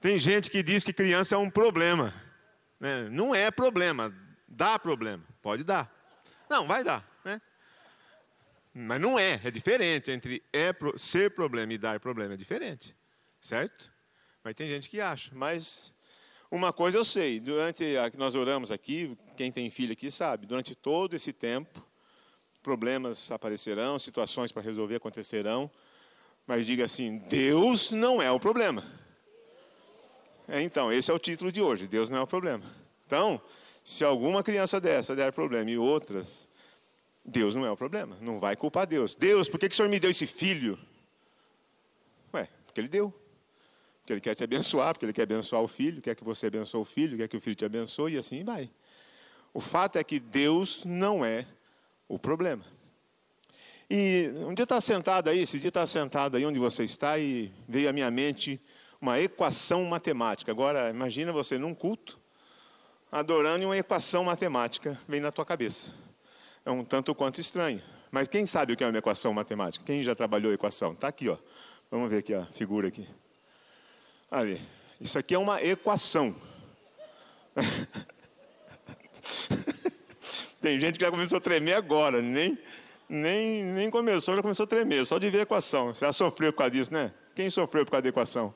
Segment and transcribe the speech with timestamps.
[0.00, 2.14] Tem gente que diz que criança é um problema.
[2.78, 3.08] Né?
[3.10, 4.14] Não é problema,
[4.48, 5.22] dá problema.
[5.42, 5.92] Pode dar.
[6.48, 7.06] Não, vai dar.
[7.22, 7.40] Né?
[8.72, 10.10] Mas não é, é diferente.
[10.10, 12.96] Entre é, ser problema e dar problema é diferente.
[13.40, 13.92] Certo?
[14.42, 15.30] Mas tem gente que acha.
[15.34, 15.92] Mas
[16.50, 20.46] uma coisa eu sei, durante a que nós oramos aqui, quem tem filho aqui sabe,
[20.46, 21.86] durante todo esse tempo,
[22.62, 25.70] problemas aparecerão, situações para resolver acontecerão,
[26.46, 28.99] mas diga assim: Deus não é o problema.
[30.50, 32.64] É, então, esse é o título de hoje: Deus não é o problema.
[33.06, 33.40] Então,
[33.84, 36.48] se alguma criança dessa der problema e outras,
[37.24, 38.16] Deus não é o problema.
[38.20, 39.14] Não vai culpar Deus.
[39.14, 40.76] Deus, por que, que o Senhor me deu esse filho?
[42.34, 43.14] Ué, porque Ele deu.
[44.00, 46.80] Porque Ele quer te abençoar, porque Ele quer abençoar o filho, quer que você abençoe
[46.80, 48.68] o filho, quer que o filho te abençoe e assim vai.
[49.54, 51.46] O fato é que Deus não é
[52.08, 52.64] o problema.
[53.88, 57.52] E um dia está sentado aí, esse dia está sentado aí onde você está e
[57.68, 58.60] veio à minha mente
[59.00, 60.52] uma equação matemática.
[60.52, 62.18] Agora, imagina você num culto,
[63.10, 65.92] adorando e uma equação matemática vem na tua cabeça.
[66.64, 67.82] É um tanto quanto estranho.
[68.10, 69.84] Mas quem sabe o que é uma equação matemática?
[69.84, 70.92] Quem já trabalhou equação?
[70.92, 71.38] Está aqui, ó.
[71.90, 73.08] Vamos ver aqui a figura aqui.
[74.30, 74.60] Ali.
[75.00, 76.34] Isso aqui é uma equação.
[80.60, 82.58] Tem gente que já começou a tremer agora, nem,
[83.08, 85.94] nem, nem começou, já começou a tremer, só de ver a equação.
[85.94, 87.12] Você já sofreu por causa disso, né?
[87.34, 88.54] Quem sofreu por causa da equação?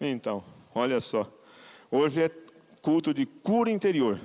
[0.00, 0.42] Então,
[0.74, 1.30] olha só.
[1.90, 2.30] Hoje é
[2.80, 4.18] culto de cura interior.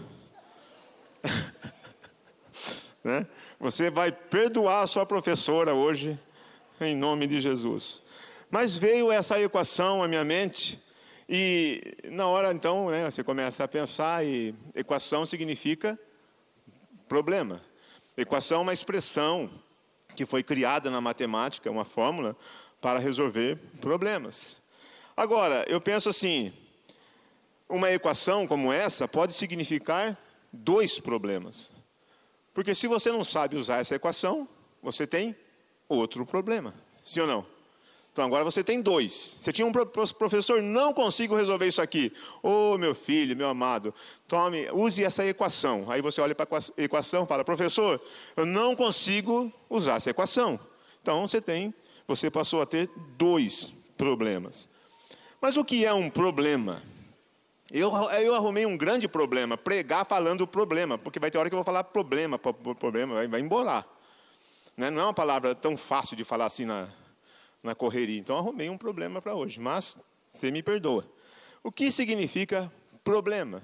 [3.04, 3.28] né?
[3.60, 6.18] Você vai perdoar a sua professora hoje,
[6.80, 8.02] em nome de Jesus.
[8.50, 10.80] Mas veio essa equação à minha mente,
[11.28, 16.00] e na hora então, né, você começa a pensar, e equação significa
[17.08, 17.62] problema.
[18.16, 19.50] Equação é uma expressão
[20.16, 22.36] que foi criada na matemática, uma fórmula
[22.80, 24.64] para resolver problemas.
[25.16, 26.52] Agora, eu penso assim:
[27.70, 30.18] uma equação como essa pode significar
[30.52, 31.72] dois problemas.
[32.54, 34.48] Porque se você não sabe usar essa equação,
[34.82, 35.36] você tem
[35.90, 36.74] outro problema.
[37.04, 37.56] Sim ou não?
[38.16, 39.36] Então agora você tem dois.
[39.40, 42.14] Você tinha um professor, não consigo resolver isso aqui.
[42.42, 43.94] Ô oh, meu filho, meu amado,
[44.26, 45.92] tome, use essa equação.
[45.92, 48.00] Aí você olha para a equação e fala, professor,
[48.38, 50.58] eu não consigo usar essa equação.
[51.02, 51.74] Então você tem,
[52.08, 54.70] você passou a ter dois problemas.
[55.42, 56.82] Mas o que é um problema?
[57.72, 61.58] Eu, eu arrumei um grande problema, pregar falando problema, porque vai ter hora que eu
[61.58, 63.86] vou falar problema, problema, vai, vai embolar.
[64.78, 64.90] Né?
[64.90, 66.88] Não é uma palavra tão fácil de falar assim na,
[67.64, 68.20] na correria.
[68.20, 69.98] Então arrumei um problema para hoje, mas
[70.30, 71.06] você me perdoa.
[71.64, 72.72] O que significa
[73.04, 73.64] problema?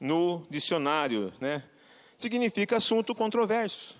[0.00, 1.62] No dicionário, né?
[2.16, 3.98] Significa assunto controverso.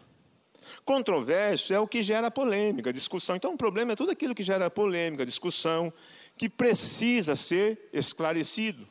[0.84, 3.37] Controverso é o que gera polêmica, discussão.
[3.37, 5.93] Então, o problema é tudo aquilo que gera polêmica, discussão,
[6.36, 8.86] que precisa ser esclarecido.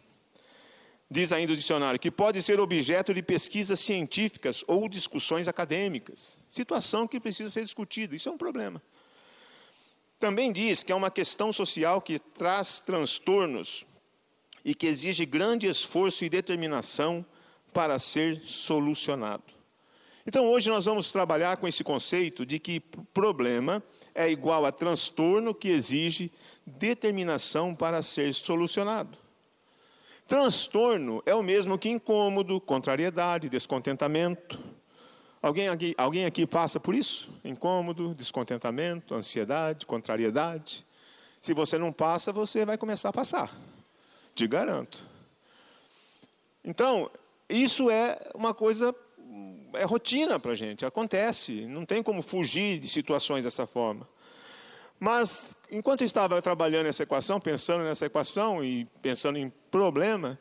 [1.09, 6.39] Diz ainda o dicionário que pode ser objeto de pesquisas científicas ou discussões acadêmicas.
[6.49, 8.15] Situação que precisa ser discutida.
[8.15, 8.81] Isso é um problema.
[10.17, 13.85] Também diz que é uma questão social que traz transtornos
[14.63, 17.23] e que exige grande esforço e determinação
[17.71, 19.43] para ser solucionado.
[20.25, 22.79] Então, hoje nós vamos trabalhar com esse conceito de que
[23.13, 23.83] problema
[24.15, 26.31] é igual a transtorno que exige
[26.65, 29.17] determinação para ser solucionado.
[30.27, 34.59] Transtorno é o mesmo que incômodo, contrariedade, descontentamento.
[35.41, 37.29] Alguém aqui, alguém aqui passa por isso?
[37.43, 40.83] Incômodo, descontentamento, ansiedade, contrariedade.
[41.39, 43.55] Se você não passa, você vai começar a passar.
[44.33, 44.97] Te garanto.
[46.63, 47.11] Então,
[47.47, 48.95] isso é uma coisa,
[49.73, 51.67] é rotina para a gente, acontece.
[51.67, 54.07] Não tem como fugir de situações dessa forma.
[54.99, 60.39] Mas, enquanto eu estava trabalhando essa equação, pensando nessa equação e pensando em problema,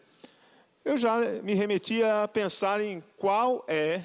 [0.85, 4.03] eu já me remetia a pensar em qual é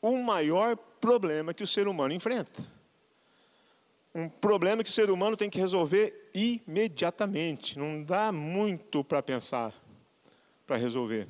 [0.00, 2.64] o maior problema que o ser humano enfrenta.
[4.14, 9.72] Um problema que o ser humano tem que resolver imediatamente, não dá muito para pensar,
[10.66, 11.26] para resolver.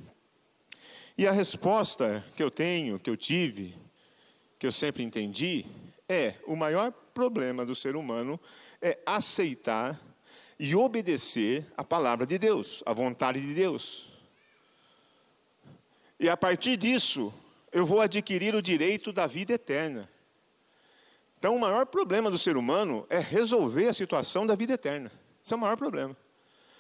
[1.17, 3.75] E a resposta que eu tenho, que eu tive,
[4.59, 5.67] que eu sempre entendi,
[6.09, 8.39] é: o maior problema do ser humano
[8.81, 10.01] é aceitar
[10.57, 14.07] e obedecer a palavra de Deus, a vontade de Deus.
[16.21, 17.35] E a partir disso,
[17.73, 20.09] eu vou adquirir o direito da vida eterna.
[21.41, 25.11] Então, o maior problema do ser humano é resolver a situação da vida eterna.
[25.45, 26.17] Esse é o maior problema.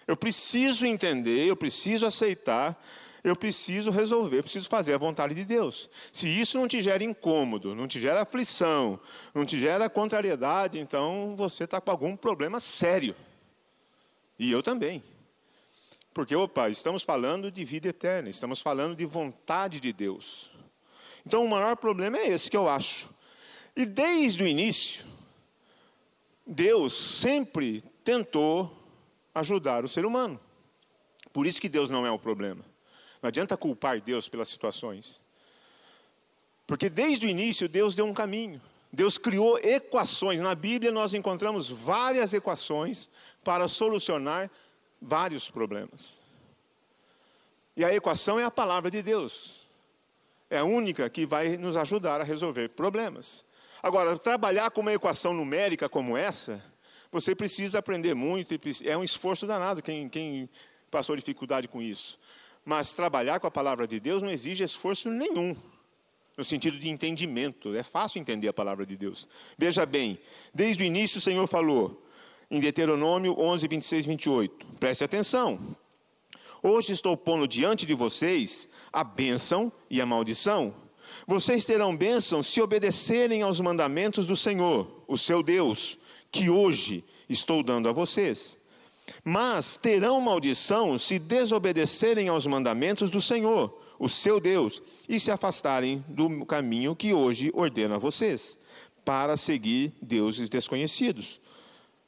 [0.06, 2.81] Eu preciso entender, eu preciso aceitar,
[3.25, 5.91] eu preciso resolver, eu preciso fazer a vontade de Deus.
[6.12, 8.99] Se isso não te gera incômodo, não te gera aflição,
[9.35, 13.15] não te gera contrariedade, então você está com algum problema sério.
[14.38, 15.03] E eu também.
[16.15, 20.50] Porque, opa, estamos falando de vida eterna, estamos falando de vontade de Deus.
[21.26, 23.09] Então, o maior problema é esse que eu acho.
[23.76, 25.05] E desde o início,
[26.47, 28.75] Deus sempre tentou
[29.35, 30.41] ajudar o ser humano.
[31.32, 32.64] Por isso que Deus não é o problema.
[33.23, 35.20] Não adianta culpar Deus pelas situações.
[36.67, 38.61] Porque desde o início Deus deu um caminho.
[38.93, 40.41] Deus criou equações.
[40.41, 43.09] Na Bíblia nós encontramos várias equações
[43.44, 44.50] para solucionar
[45.00, 46.20] vários problemas.
[47.76, 49.67] E a equação é a palavra de Deus.
[50.50, 53.44] É a única que vai nos ajudar a resolver problemas.
[53.82, 56.62] Agora, trabalhar com uma equação numérica como essa,
[57.12, 60.49] você precisa aprender muito, é um esforço danado quem, quem
[60.91, 62.19] passou dificuldade com isso.
[62.69, 65.56] Mas trabalhar com a palavra de Deus não exige esforço nenhum,
[66.37, 67.75] no sentido de entendimento.
[67.75, 69.26] É fácil entender a palavra de Deus.
[69.56, 70.19] Veja bem,
[70.53, 72.06] desde o início o Senhor falou,
[72.50, 74.67] em Deuteronômio 11, 26, 28.
[74.79, 75.59] Preste atenção.
[76.62, 80.75] Hoje estou pondo diante de vocês a bênção e a maldição.
[81.26, 85.97] Vocês terão bênção se obedecerem aos mandamentos do Senhor, o seu Deus,
[86.31, 88.58] que hoje estou dando a vocês.
[89.25, 96.05] Mas terão maldição se desobedecerem aos mandamentos do Senhor, o seu Deus, e se afastarem
[96.09, 98.59] do caminho que hoje ordeno a vocês,
[99.05, 101.41] para seguir deuses desconhecidos.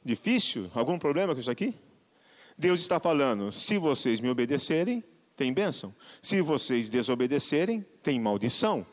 [0.03, 0.69] Difícil?
[0.73, 1.75] Algum problema com isso aqui?
[2.57, 5.03] Deus está falando: se vocês me obedecerem,
[5.35, 5.93] tem bênção.
[6.21, 8.85] Se vocês desobedecerem, tem maldição.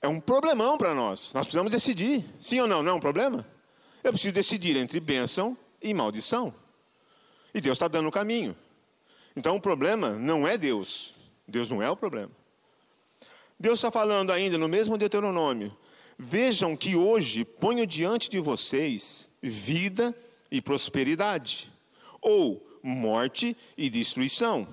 [0.00, 1.32] É um problemão para nós.
[1.32, 2.24] Nós precisamos decidir.
[2.38, 2.82] Sim ou não?
[2.82, 3.46] Não é um problema?
[4.02, 6.54] Eu preciso decidir entre bênção e maldição.
[7.54, 8.56] E Deus está dando o caminho.
[9.36, 11.14] Então o problema não é Deus.
[11.46, 12.30] Deus não é o problema.
[13.58, 15.74] Deus está falando ainda no mesmo Deuteronômio:
[16.18, 20.14] Vejam que hoje ponho diante de vocês vida
[20.50, 21.70] e prosperidade,
[22.20, 24.66] ou morte e destruição.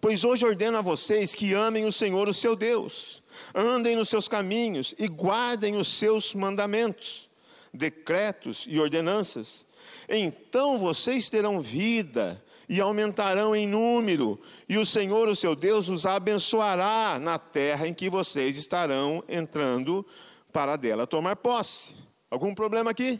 [0.00, 3.20] Pois hoje ordeno a vocês que amem o Senhor, o seu Deus,
[3.54, 7.28] andem nos seus caminhos e guardem os seus mandamentos,
[7.74, 9.66] decretos e ordenanças.
[10.08, 16.04] Então vocês terão vida e aumentarão em número, e o Senhor, o seu Deus, os
[16.04, 20.04] abençoará na terra em que vocês estarão entrando
[20.52, 21.94] para dela tomar posse.
[22.30, 23.18] Algum problema aqui?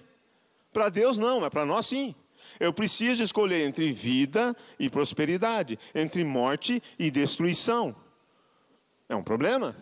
[0.71, 2.15] Para Deus não, mas para nós sim.
[2.61, 7.97] Eu preciso escolher entre vida e prosperidade, entre morte e destruição.
[9.09, 9.75] É um problema.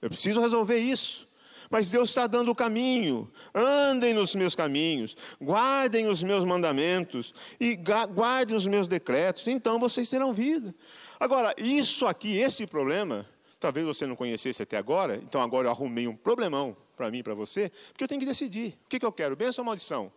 [0.00, 1.28] Eu preciso resolver isso.
[1.72, 3.32] Mas Deus está dando o caminho.
[3.54, 7.74] Andem nos meus caminhos, guardem os meus mandamentos e
[8.14, 10.74] guardem os meus decretos, então vocês terão vida.
[11.18, 13.24] Agora, isso aqui, esse problema,
[13.58, 17.22] talvez você não conhecesse até agora, então agora eu arrumei um problemão para mim e
[17.22, 18.78] para você, porque eu tenho que decidir.
[18.84, 20.12] O que, que eu quero, bênção ou maldição?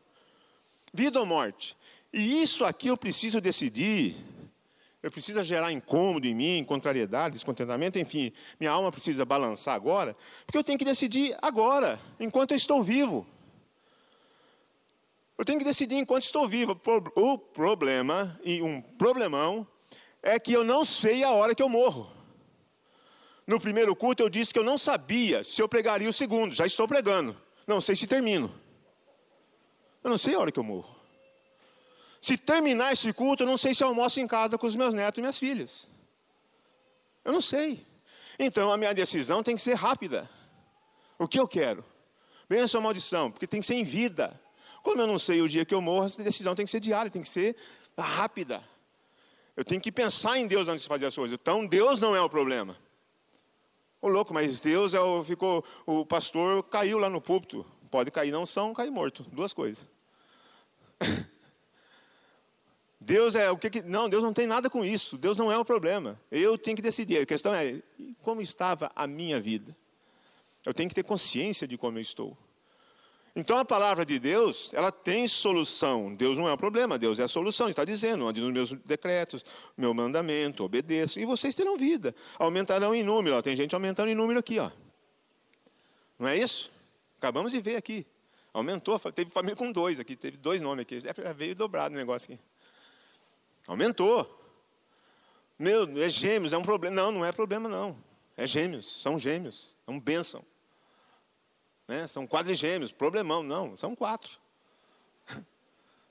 [0.94, 1.78] Vida ou morte?
[2.12, 4.18] E isso aqui eu preciso decidir
[5.06, 10.18] eu preciso gerar incômodo em mim, contrariedade, descontentamento, enfim, minha alma precisa balançar agora,
[10.48, 13.24] porque eu tenho que decidir agora, enquanto eu estou vivo.
[15.38, 16.82] Eu tenho que decidir enquanto estou vivo.
[17.16, 19.68] O problema, e um problemão,
[20.24, 22.10] é que eu não sei a hora que eu morro.
[23.46, 26.66] No primeiro culto eu disse que eu não sabia se eu pregaria o segundo, já
[26.66, 27.40] estou pregando.
[27.68, 28.52] Não sei se termino.
[30.04, 30.95] Eu não sei a hora que eu morro.
[32.26, 34.96] Se terminar esse culto, eu não sei se eu almoço em casa com os meus
[34.96, 35.88] netos e minhas filhas.
[37.24, 37.86] Eu não sei.
[38.40, 40.28] Então a minha decisão tem que ser rápida.
[41.20, 41.86] O que eu quero?
[42.50, 43.30] Bênção ou maldição?
[43.30, 44.42] Porque tem que ser em vida.
[44.82, 47.12] Como eu não sei o dia que eu morro, essa decisão tem que ser diária,
[47.12, 47.56] tem que ser
[47.96, 48.64] rápida.
[49.56, 51.38] Eu tenho que pensar em Deus antes de fazer as coisas.
[51.40, 52.76] Então Deus não é o problema.
[54.02, 57.64] Ô louco, mas Deus é o, ficou, o pastor caiu lá no púlpito.
[57.92, 59.22] Pode cair não são, cair morto.
[59.32, 59.86] Duas coisas.
[63.06, 65.16] Deus é o que, que, Não, Deus não tem nada com isso.
[65.16, 66.20] Deus não é o problema.
[66.32, 67.20] Eu tenho que decidir.
[67.20, 67.80] A questão é
[68.24, 69.78] como estava a minha vida.
[70.66, 72.36] Eu tenho que ter consciência de como eu estou.
[73.36, 76.16] Então a palavra de Deus, ela tem solução.
[76.16, 77.70] Deus não é o problema, Deus é a solução.
[77.70, 79.46] Está dizendo, ande nos meus decretos,
[79.78, 82.16] meu mandamento, obedeço, e vocês terão vida.
[82.40, 83.36] Aumentarão em número.
[83.36, 84.72] Ó, tem gente aumentando em número aqui, ó.
[86.18, 86.72] Não é isso?
[87.20, 88.04] Acabamos de ver aqui.
[88.52, 91.00] Aumentou, teve família com dois aqui, teve dois nomes aqui.
[91.00, 92.55] Já veio dobrado o negócio aqui.
[93.68, 94.32] Aumentou.
[95.58, 96.96] Meu, é gêmeos, é um problema.
[96.96, 97.98] Não, não é problema, não.
[98.38, 100.46] É gêmeos, são gêmeos, é um bênção.
[101.88, 102.08] Né?
[102.08, 104.38] São quadrigêmeos, problemão, não, são quatro.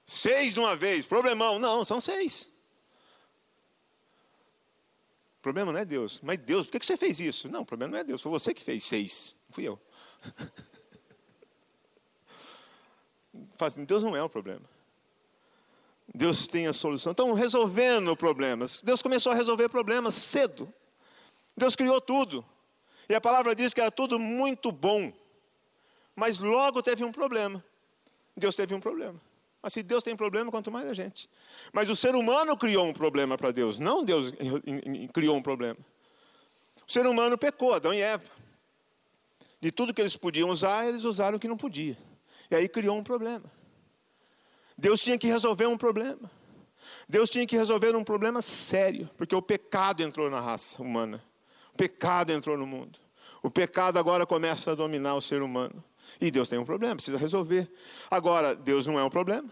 [0.06, 2.50] Seis de uma vez, problemão, não, são seis.
[5.38, 7.49] O problema não é Deus, mas Deus, por que você fez isso?
[7.49, 9.78] Não, o problema não é Deus, foi você que fez seis, não fui eu.
[13.87, 14.68] Deus não é o problema.
[16.14, 17.11] Deus tem a solução.
[17.11, 18.80] Então, resolvendo problemas.
[18.83, 20.73] Deus começou a resolver problemas cedo.
[21.56, 22.44] Deus criou tudo.
[23.09, 25.12] E a palavra diz que era tudo muito bom.
[26.14, 27.62] Mas logo teve um problema.
[28.37, 29.21] Deus teve um problema.
[29.61, 31.28] Mas se Deus tem problema, quanto mais a gente.
[31.73, 34.33] Mas o ser humano criou um problema para Deus, não Deus
[35.12, 35.78] criou um problema.
[36.87, 38.30] O ser humano pecou, Adão e Eva.
[39.61, 41.97] De tudo que eles podiam usar, eles usaram o que não podia.
[42.50, 43.50] E aí criou um problema.
[44.76, 46.31] Deus tinha que resolver um problema.
[47.09, 51.23] Deus tinha que resolver um problema sério, porque o pecado entrou na raça humana.
[51.73, 52.99] O pecado entrou no mundo.
[53.43, 55.83] O pecado agora começa a dominar o ser humano.
[56.21, 57.71] E Deus tem um problema, precisa resolver.
[58.11, 59.50] Agora, Deus não é um problema.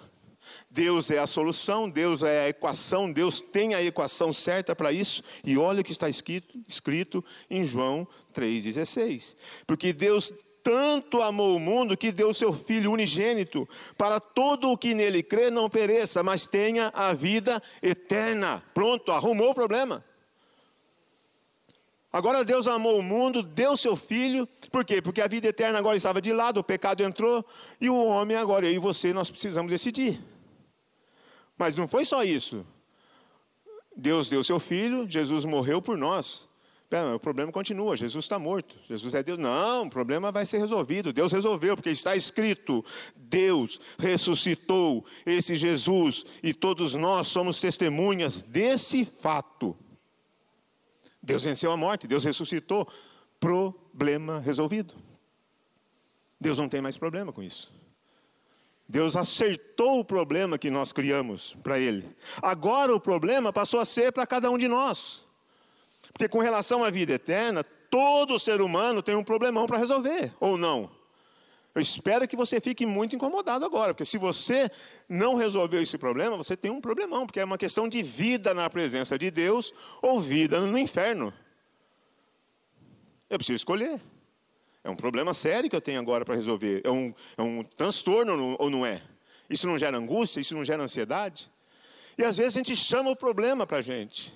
[0.71, 5.23] Deus é a solução, Deus é a equação, Deus tem a equação certa para isso.
[5.45, 9.37] E olha o que está escrito, escrito em João 3,16.
[9.67, 14.95] Porque Deus tanto amou o mundo que deu seu Filho unigênito, para todo o que
[14.95, 18.62] nele crê não pereça, mas tenha a vida eterna.
[18.73, 20.04] Pronto, arrumou o problema.
[22.12, 25.00] Agora Deus amou o mundo, deu seu filho, por quê?
[25.00, 27.45] Porque a vida eterna agora estava de lado, o pecado entrou,
[27.81, 30.21] e o homem agora, eu e você, nós precisamos decidir.
[31.57, 32.66] Mas não foi só isso.
[33.97, 36.49] Deus deu seu filho, Jesus morreu por nós.
[36.93, 39.39] Pera, o problema continua, Jesus está morto, Jesus é Deus.
[39.39, 41.11] Não, o problema vai ser resolvido.
[41.11, 42.85] Deus resolveu, porque está escrito:
[43.17, 49.75] Deus ressuscitou esse Jesus, e todos nós somos testemunhas desse fato.
[51.23, 52.87] Deus venceu a morte, Deus ressuscitou.
[53.41, 54.93] Problema resolvido.
[56.39, 57.73] Deus não tem mais problema com isso.
[58.87, 62.07] Deus acertou o problema que nós criamos para Ele.
[62.43, 65.32] Agora o problema passou a ser para cada um de nós.
[66.12, 70.57] Porque com relação à vida eterna, todo ser humano tem um problemão para resolver, ou
[70.57, 70.90] não?
[71.75, 74.71] Eu espero que você fique muito incomodado agora, porque se você
[75.09, 78.69] não resolveu esse problema, você tem um problemão, porque é uma questão de vida na
[78.69, 81.33] presença de Deus ou vida no inferno.
[83.31, 83.99] Eu preciso escolher.
[84.85, 86.83] É um problema sério que eu tenho agora para resolver.
[86.85, 89.00] É um, é um transtorno ou não é?
[89.49, 90.40] Isso não gera angústia?
[90.40, 91.50] Isso não gera ansiedade?
[92.19, 94.35] E às vezes a gente chama o problema para a gente.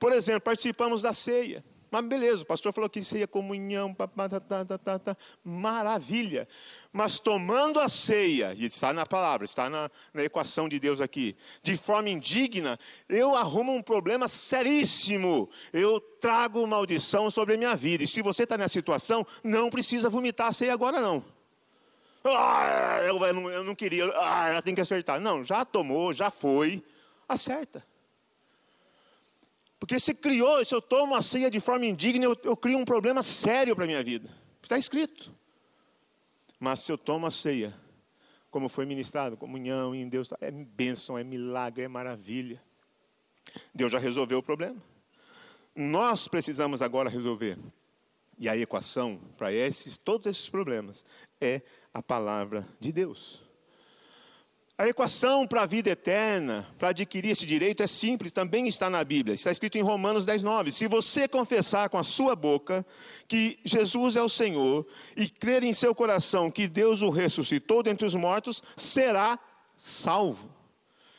[0.00, 1.62] Por exemplo, participamos da ceia.
[1.90, 6.46] Mas beleza, o pastor falou que ceia, comunhão, tá, tá, tá, tá, maravilha.
[6.92, 11.36] Mas tomando a ceia, e está na palavra, está na, na equação de Deus aqui,
[11.62, 12.78] de forma indigna,
[13.08, 15.50] eu arrumo um problema seríssimo.
[15.72, 18.04] Eu trago maldição sobre a minha vida.
[18.04, 21.24] E se você está nessa situação, não precisa vomitar a ceia agora, não.
[22.22, 25.20] Ah, eu, eu, não, eu não queria, ah, eu tenho que acertar.
[25.20, 26.84] Não, já tomou, já foi,
[27.28, 27.89] acerta.
[29.80, 32.84] Porque se criou, se eu tomo a ceia de forma indigna, eu, eu crio um
[32.84, 34.30] problema sério para a minha vida.
[34.62, 35.32] Está escrito.
[36.60, 37.74] Mas se eu tomo a ceia,
[38.50, 42.62] como foi ministrado, comunhão em Deus, é bênção, é milagre, é maravilha.
[43.74, 44.76] Deus já resolveu o problema.
[45.74, 47.56] Nós precisamos agora resolver.
[48.38, 51.06] E a equação para esses, todos esses problemas
[51.40, 53.42] é a palavra de Deus.
[54.80, 59.04] A equação para a vida eterna, para adquirir esse direito, é simples, também está na
[59.04, 59.34] Bíblia.
[59.34, 60.72] Está escrito em Romanos 10, 9.
[60.72, 62.86] Se você confessar com a sua boca
[63.28, 68.06] que Jesus é o Senhor e crer em seu coração que Deus o ressuscitou dentre
[68.06, 69.38] os mortos, será
[69.76, 70.50] salvo.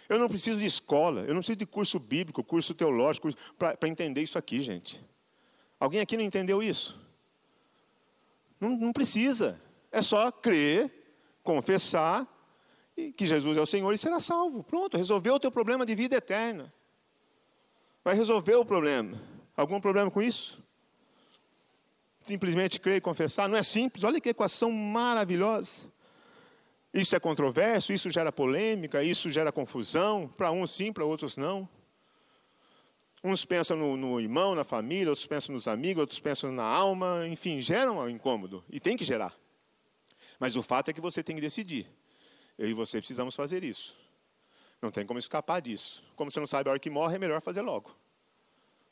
[0.10, 4.24] Eu não preciso de escola, eu não preciso de curso bíblico, curso teológico, para entender
[4.24, 5.00] isso aqui, gente.
[5.80, 7.00] Alguém aqui não entendeu isso?
[8.60, 9.62] Não, não precisa.
[9.92, 10.92] É só crer,
[11.44, 12.28] confessar
[13.18, 14.64] que Jesus é o Senhor e será salvo.
[14.64, 16.72] Pronto, resolveu o teu problema de vida eterna.
[18.04, 19.20] Vai resolver o problema.
[19.56, 20.62] Algum problema com isso?
[22.22, 23.50] Simplesmente crer e confessar?
[23.50, 24.04] Não é simples.
[24.04, 25.92] Olha que equação maravilhosa.
[26.94, 30.28] Isso é controverso, isso gera polêmica, isso gera confusão.
[30.28, 31.68] Para uns sim, para outros não.
[33.24, 37.28] Uns pensam no, no, irmão, na família, outros pensam nos amigos, outros pensam na alma,
[37.28, 38.64] enfim, geram um incômodo.
[38.70, 39.34] E tem que gerar.
[40.40, 41.88] Mas o fato é que você tem que decidir.
[42.62, 43.98] Eu e você precisamos fazer isso.
[44.80, 46.04] Não tem como escapar disso.
[46.16, 47.90] Como você não sabe a hora que morre, é melhor fazer logo.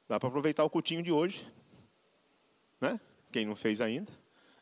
[0.07, 1.47] Dá para aproveitar o cultinho de hoje.
[2.81, 2.99] Né?
[3.31, 4.11] Quem não fez ainda,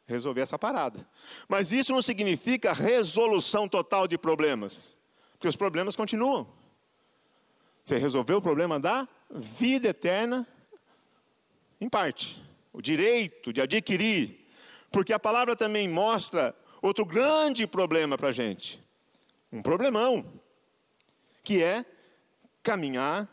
[0.05, 1.07] resolver essa parada.
[1.47, 4.93] Mas isso não significa resolução total de problemas.
[5.31, 6.45] Porque os problemas continuam.
[7.85, 10.45] Você resolveu o problema da vida eterna,
[11.79, 12.43] em parte.
[12.73, 14.49] O direito de adquirir.
[14.91, 18.85] Porque a palavra também mostra outro grande problema para a gente
[19.51, 20.25] um problemão,
[21.43, 21.85] que é
[22.61, 23.27] caminhar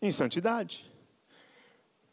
[0.00, 0.90] em santidade.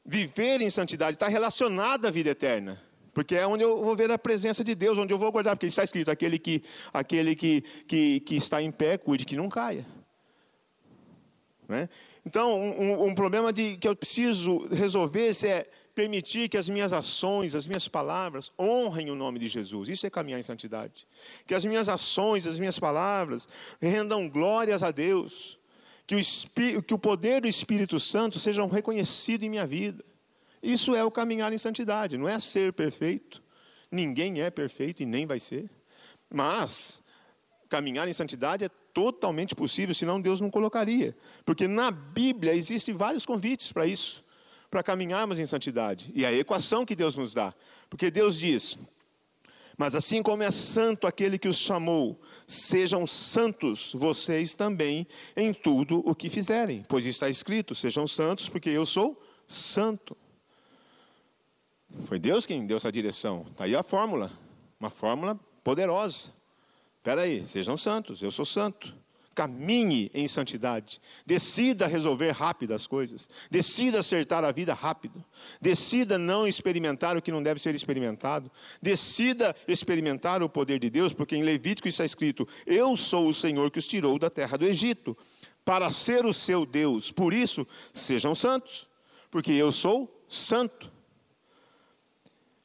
[0.03, 2.81] Viver em santidade está relacionado à vida eterna.
[3.13, 5.67] Porque é onde eu vou ver a presença de Deus, onde eu vou guardar, porque
[5.67, 6.61] está escrito: aquele que,
[6.93, 9.85] aquele que, que, que está em pé, cuide que não caia.
[11.67, 11.87] Né?
[12.25, 17.55] Então, um, um, problema de, que eu preciso resolver é permitir que as minhas ações,
[17.55, 19.87] as minhas palavras honrem o nome de Jesus.
[19.87, 21.07] Isso é caminhar em santidade.
[21.47, 23.47] Que as minhas ações, as minhas palavras
[23.81, 25.57] rendam glórias a Deus.
[26.05, 30.03] Que o, que o poder do Espírito Santo seja reconhecido em minha vida.
[30.61, 33.41] Isso é o caminhar em santidade, não é ser perfeito.
[33.89, 35.69] Ninguém é perfeito e nem vai ser.
[36.29, 37.01] Mas
[37.69, 41.15] caminhar em santidade é totalmente possível, senão Deus não colocaria.
[41.45, 44.24] Porque na Bíblia existem vários convites para isso,
[44.75, 46.11] para caminharmos em santidade.
[46.13, 47.53] E a equação que Deus nos dá.
[47.89, 48.77] Porque Deus diz:
[49.77, 56.03] Mas assim como é santo aquele que os chamou, sejam santos vocês também em tudo
[56.05, 56.83] o que fizerem.
[56.89, 59.17] Pois está escrito: Sejam santos, porque eu sou
[59.47, 60.17] santo.
[62.05, 63.45] Foi Deus quem deu essa direção.
[63.51, 64.29] Está aí a fórmula.
[64.77, 66.33] Uma fórmula poderosa.
[66.97, 68.93] Espera aí, sejam santos, eu sou santo.
[69.35, 71.01] Caminhe em santidade.
[71.25, 73.29] Decida resolver rápido as coisas.
[73.51, 75.23] Decida acertar a vida rápido.
[75.61, 78.49] Decida não experimentar o que não deve ser experimentado.
[78.81, 83.69] Decida experimentar o poder de Deus, porque em Levítico está escrito: Eu sou o Senhor
[83.69, 85.17] que os tirou da terra do Egito,
[85.65, 87.11] para ser o seu Deus.
[87.11, 88.87] Por isso, sejam santos,
[89.29, 90.89] porque eu sou santo.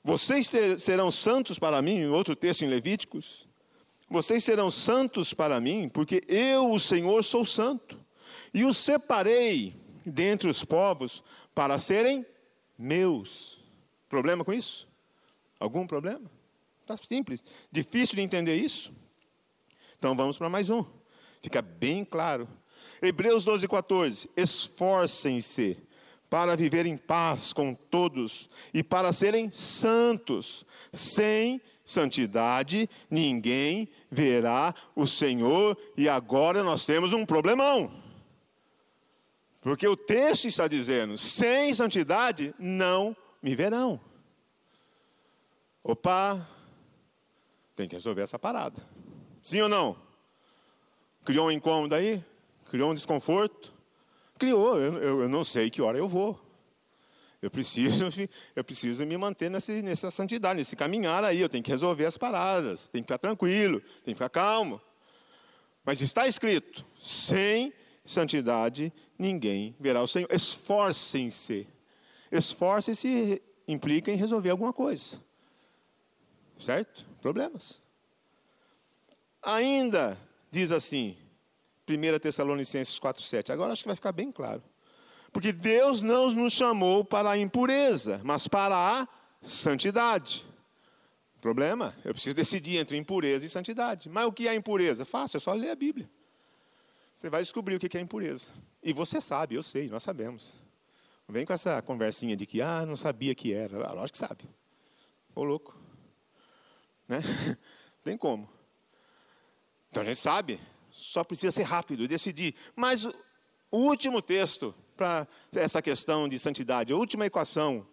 [0.04, 3.49] Vocês serão santos para mim, outro texto em Levíticos.
[4.10, 7.96] Vocês serão santos para mim, porque eu, o Senhor, sou santo.
[8.52, 9.72] E os separei
[10.04, 11.22] dentre os povos
[11.54, 12.26] para serem
[12.76, 13.60] meus.
[14.08, 14.88] Problema com isso?
[15.60, 16.28] Algum problema?
[16.80, 17.44] Está simples.
[17.70, 18.92] Difícil de entender isso?
[19.96, 20.84] Então vamos para mais um.
[21.40, 22.48] Fica bem claro.
[23.00, 24.28] Hebreus 12, 14.
[24.36, 25.78] Esforcem-se
[26.28, 35.06] para viver em paz com todos e para serem santos, sem santidade, ninguém verá o
[35.06, 37.90] Senhor, e agora nós temos um problemão.
[39.60, 44.00] Porque o texto está dizendo: sem santidade não me verão.
[45.82, 46.46] Opa,
[47.74, 48.82] tem que resolver essa parada.
[49.42, 49.96] Sim ou não?
[51.24, 52.22] Criou um incômodo aí?
[52.70, 53.72] Criou um desconforto?
[54.38, 56.40] Criou, eu, eu, eu não sei que hora eu vou.
[57.42, 58.04] Eu preciso,
[58.54, 61.40] eu preciso me manter nessa, nessa santidade, nesse caminhar aí.
[61.40, 64.80] Eu tenho que resolver as paradas, tenho que ficar tranquilo, tenho que ficar calmo.
[65.84, 67.72] Mas está escrito: sem
[68.04, 70.28] santidade ninguém verá o Senhor.
[70.30, 71.66] Esforcem-se.
[72.30, 75.20] Esforcem-se implica em resolver alguma coisa.
[76.58, 77.06] Certo?
[77.22, 77.80] Problemas.
[79.42, 80.18] Ainda
[80.50, 81.16] diz assim,
[81.88, 83.50] 1 Tessalonicenses 4,7.
[83.50, 84.62] Agora acho que vai ficar bem claro.
[85.32, 89.08] Porque Deus não nos chamou para a impureza, mas para a
[89.40, 90.44] santidade.
[91.40, 91.96] Problema?
[92.04, 94.08] Eu preciso decidir entre impureza e santidade.
[94.08, 95.04] Mas o que é impureza?
[95.04, 96.10] Fácil, é só ler a Bíblia.
[97.14, 98.52] Você vai descobrir o que é impureza.
[98.82, 100.58] E você sabe, eu sei, nós sabemos.
[101.26, 103.86] Não vem com essa conversinha de que, ah, não sabia que era.
[103.86, 104.44] Ah, lógico que sabe.
[105.34, 105.78] Ô louco.
[107.06, 107.20] Né?
[108.02, 108.48] Tem como.
[109.90, 110.60] Então a gente sabe.
[110.90, 112.54] Só precisa ser rápido, decidir.
[112.74, 113.04] Mas
[113.70, 116.92] o último texto para essa questão de santidade.
[116.92, 117.86] A última equação,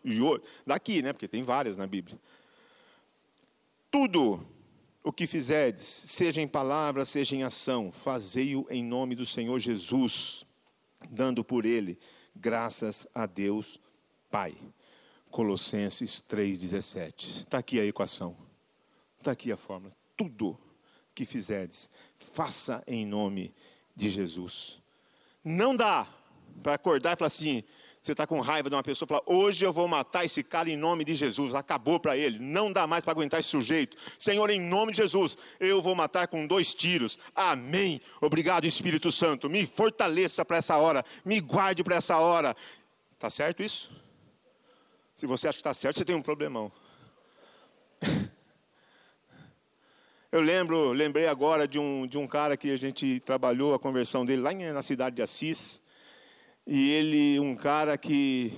[0.65, 2.19] daqui, né, porque tem várias na Bíblia.
[3.89, 4.45] Tudo
[5.01, 10.45] o que fizerdes, seja em palavra, seja em ação, fazei-o em nome do Senhor Jesus,
[11.09, 11.97] dando por ele
[12.35, 13.79] graças a Deus
[14.29, 14.53] Pai.
[15.31, 17.37] Colossenses 3,17.
[17.37, 18.35] Está aqui a equação.
[19.17, 19.95] Está aqui a fórmula.
[20.17, 20.59] Tudo
[21.15, 23.53] que fizerdes, faça em nome
[23.95, 24.81] de Jesus.
[25.41, 26.05] Não dá
[26.61, 27.63] para acordar e falar assim:
[28.01, 30.77] você está com raiva de uma pessoa, fala, hoje eu vou matar esse cara em
[30.77, 33.97] nome de Jesus, acabou para ele, não dá mais para aguentar esse sujeito.
[34.17, 37.19] Senhor, em nome de Jesus, eu vou matar com dois tiros.
[37.35, 37.99] Amém.
[38.21, 39.49] Obrigado, Espírito Santo.
[39.49, 42.55] Me fortaleça para essa hora, me guarde para essa hora.
[43.13, 43.91] Está certo isso?
[45.15, 46.71] Se você acha que está certo, você tem um problemão.
[50.31, 54.25] Eu lembro, lembrei agora de um, de um cara que a gente trabalhou a conversão
[54.25, 55.81] dele lá na cidade de Assis.
[56.69, 58.51] E ele, um cara que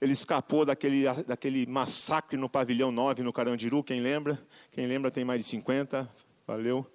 [0.00, 4.42] ele escapou daquele, daquele massacre no pavilhão 9 no Carandiru, quem lembra?
[4.70, 6.10] Quem lembra tem mais de 50,
[6.46, 6.90] valeu.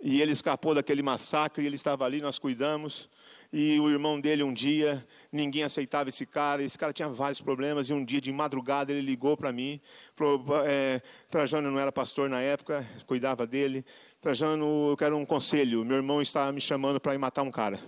[0.00, 3.10] E ele escapou daquele massacre, ele estava ali, nós cuidamos.
[3.52, 7.90] E o irmão dele, um dia, ninguém aceitava esse cara, esse cara tinha vários problemas.
[7.90, 9.78] E um dia, de madrugada, ele ligou para mim.
[10.14, 13.84] Falou: é, Trajano não era pastor na época, cuidava dele.
[14.22, 15.84] Trajano, eu quero um conselho.
[15.84, 17.78] Meu irmão está me chamando para ir matar um cara.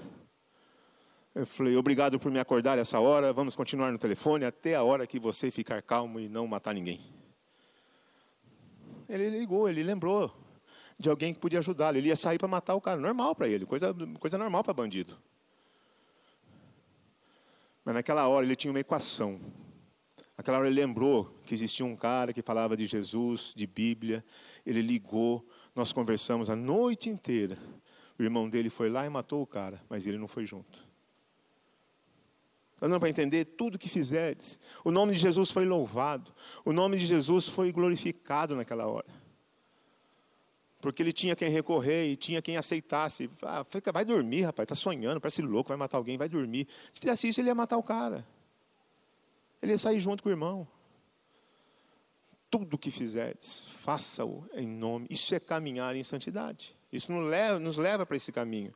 [1.38, 5.06] Eu falei, obrigado por me acordar essa hora, vamos continuar no telefone até a hora
[5.06, 7.00] que você ficar calmo e não matar ninguém.
[9.08, 10.36] Ele ligou, ele lembrou
[10.98, 11.96] de alguém que podia ajudá-lo.
[11.96, 15.16] Ele ia sair para matar o cara, normal para ele, coisa, coisa normal para bandido.
[17.84, 19.38] Mas naquela hora ele tinha uma equação.
[20.36, 24.24] Naquela hora ele lembrou que existia um cara que falava de Jesus, de Bíblia.
[24.66, 27.56] Ele ligou, nós conversamos a noite inteira.
[28.18, 30.87] O irmão dele foi lá e matou o cara, mas ele não foi junto.
[32.80, 34.60] Dando para entender tudo que fizeres.
[34.84, 36.32] O nome de Jesus foi louvado.
[36.64, 39.18] O nome de Jesus foi glorificado naquela hora.
[40.80, 43.28] Porque ele tinha quem recorrer e tinha quem aceitasse.
[43.42, 46.68] Ah, vai dormir, rapaz, está sonhando, parece louco, vai matar alguém, vai dormir.
[46.92, 48.24] Se fizesse isso, ele ia matar o cara.
[49.60, 50.66] Ele ia sair junto com o irmão.
[52.48, 55.08] Tudo que fizeres, faça-o em nome.
[55.10, 56.76] Isso é caminhar em santidade.
[56.92, 58.72] Isso nos leva, nos leva para esse caminho.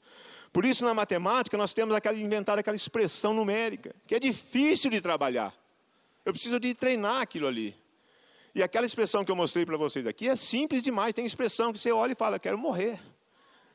[0.53, 5.01] Por isso, na matemática, nós temos aquela, inventar aquela expressão numérica, que é difícil de
[5.01, 5.55] trabalhar.
[6.25, 7.75] Eu preciso de treinar aquilo ali.
[8.55, 11.15] E aquela expressão que eu mostrei para vocês aqui é simples demais.
[11.15, 13.01] Tem expressão que você olha e fala, quero morrer.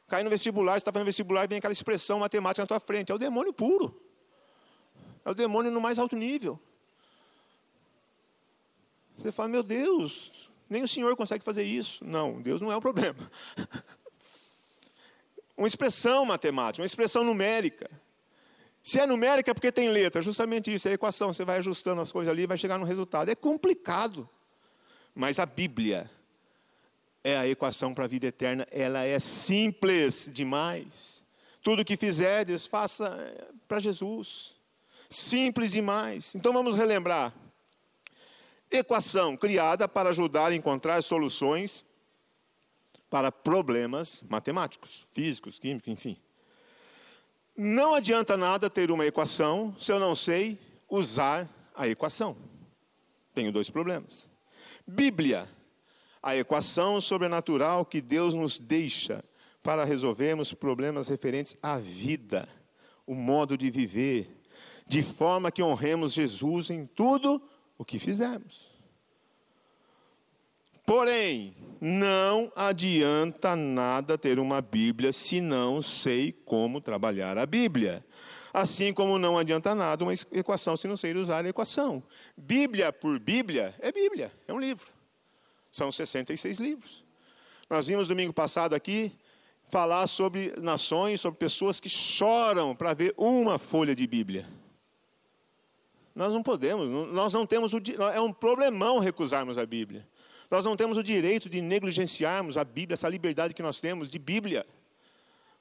[0.07, 3.11] Cai no vestibular, você está fazendo vestibular e vem aquela expressão matemática na tua frente.
[3.11, 3.99] É o demônio puro.
[5.25, 6.59] É o demônio no mais alto nível.
[9.15, 12.05] Você fala, meu Deus, nem o Senhor consegue fazer isso.
[12.05, 13.17] Não, Deus não é o problema.
[15.57, 17.89] uma expressão matemática, uma expressão numérica.
[18.83, 22.11] Se é numérica é porque tem letra, justamente isso, é equação, você vai ajustando as
[22.11, 23.29] coisas ali e vai chegar no resultado.
[23.29, 24.29] É complicado.
[25.13, 26.09] Mas a Bíblia
[27.23, 31.23] é a equação para a vida eterna, ela é simples demais.
[31.61, 34.55] Tudo que fizerdes, faça eh, para Jesus.
[35.09, 36.35] Simples demais.
[36.35, 37.33] Então vamos relembrar.
[38.71, 41.83] Equação criada para ajudar a encontrar soluções
[43.09, 46.17] para problemas matemáticos, físicos, químicos, enfim.
[47.55, 52.37] Não adianta nada ter uma equação se eu não sei usar a equação.
[53.33, 54.29] Tenho dois problemas.
[54.85, 55.47] Bíblia,
[56.21, 59.23] a equação sobrenatural que Deus nos deixa
[59.63, 62.47] para resolvermos problemas referentes à vida,
[63.05, 64.37] o modo de viver,
[64.87, 67.41] de forma que honremos Jesus em tudo
[67.77, 68.71] o que fizermos.
[70.85, 78.05] Porém, não adianta nada ter uma Bíblia se não sei como trabalhar a Bíblia.
[78.53, 82.01] Assim como não adianta nada uma equação se não sei usar a equação.
[82.35, 84.87] Bíblia por Bíblia é Bíblia, é um livro.
[85.71, 87.03] São 66 livros.
[87.69, 89.11] Nós vimos domingo passado aqui
[89.69, 94.47] falar sobre nações, sobre pessoas que choram para ver uma folha de Bíblia.
[96.15, 97.77] Nós não podemos, nós não temos o,
[98.13, 100.07] é um problemão recusarmos a Bíblia.
[100.49, 104.17] Nós não temos o direito de negligenciarmos a Bíblia, essa liberdade que nós temos de
[104.17, 104.65] Bíblia.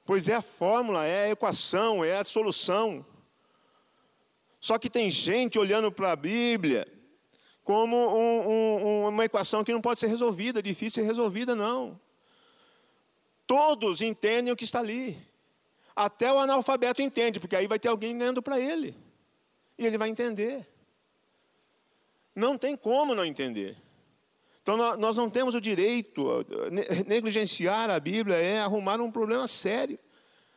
[0.05, 3.05] Pois é a fórmula, é a equação, é a solução.
[4.59, 6.87] Só que tem gente olhando para a Bíblia
[7.63, 11.99] como um, um, uma equação que não pode ser resolvida, difícil ser resolvida, não.
[13.45, 15.17] Todos entendem o que está ali.
[15.93, 18.95] Até o analfabeto entende, porque aí vai ter alguém lendo para ele.
[19.77, 20.65] E ele vai entender.
[22.33, 23.75] Não tem como não entender.
[24.67, 26.45] Então, nós não temos o direito,
[27.07, 29.97] negligenciar a Bíblia é arrumar um problema sério,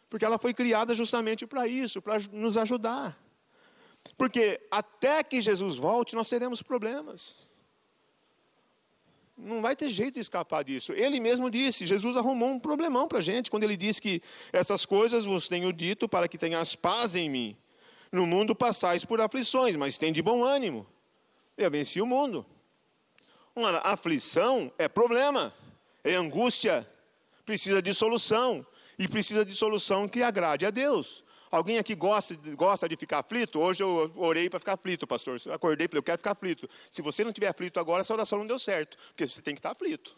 [0.08, 3.16] porque ela foi criada justamente para isso, para nos ajudar.
[4.18, 7.48] Porque até que Jesus volte, nós teremos problemas.
[9.38, 10.92] Não vai ter jeito de escapar disso.
[10.92, 14.20] Ele mesmo disse, Jesus arrumou um problemão para a gente, quando ele disse que
[14.52, 17.56] essas coisas vos tenho dito para que tenhas paz em mim.
[18.10, 20.84] No mundo passais por aflições, mas tem de bom ânimo.
[21.56, 22.44] Eu venci o mundo.
[23.54, 25.52] Uma aflição é problema,
[26.04, 26.88] é angústia,
[27.44, 28.64] precisa de solução,
[29.00, 31.24] e precisa de solução que agrade a Deus.
[31.50, 33.58] Alguém aqui gosta, gosta de ficar aflito?
[33.58, 35.40] Hoje eu orei para ficar aflito, pastor.
[35.50, 36.68] Acordei e falei, eu quero ficar aflito.
[36.90, 39.58] Se você não estiver aflito agora, essa oração não deu certo, porque você tem que
[39.58, 40.14] estar aflito.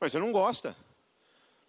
[0.00, 0.74] Mas você não gosta.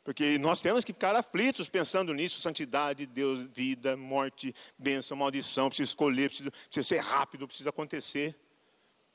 [0.06, 5.92] Porque nós temos que ficar aflitos pensando nisso, santidade, Deus, vida, morte, bênção, maldição, precisa
[5.92, 8.34] escolher, precisa, ser rápido, precisa acontecer.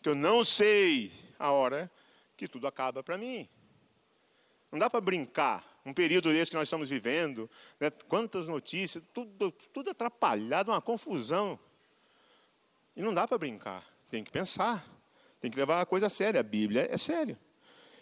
[0.03, 1.11] Que eu não sei
[1.43, 1.91] a hora
[2.37, 3.49] que tudo acaba para mim.
[4.71, 5.65] Não dá para brincar.
[5.85, 7.51] Um período desse que nós estamos vivendo,
[7.81, 11.59] né, quantas notícias, tudo, tudo atrapalhado, uma confusão.
[12.95, 13.85] E não dá para brincar.
[14.09, 14.87] Tem que pensar.
[15.41, 16.39] Tem que levar a coisa a sério.
[16.39, 17.37] A Bíblia é sério.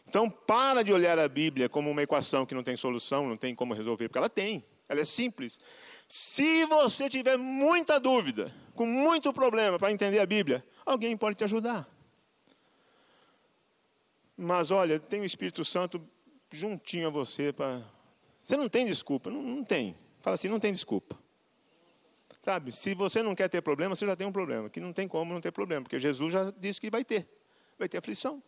[0.07, 3.55] Então, para de olhar a Bíblia como uma equação que não tem solução, não tem
[3.55, 4.62] como resolver, porque ela tem.
[4.87, 5.59] Ela é simples.
[6.07, 11.44] Se você tiver muita dúvida, com muito problema para entender a Bíblia, alguém pode te
[11.44, 11.88] ajudar.
[14.42, 16.00] Mas olha, tem o Espírito Santo
[16.50, 17.85] juntinho a você para.
[18.42, 19.94] Você não tem desculpa, não, não tem.
[20.22, 21.18] Fala assim, não tem desculpa.
[22.42, 25.07] Sabe, se você não quer ter problema, você já tem um problema, que não tem
[25.07, 27.29] como não ter problema, porque Jesus já disse que vai ter,
[27.79, 28.42] vai ter aflição.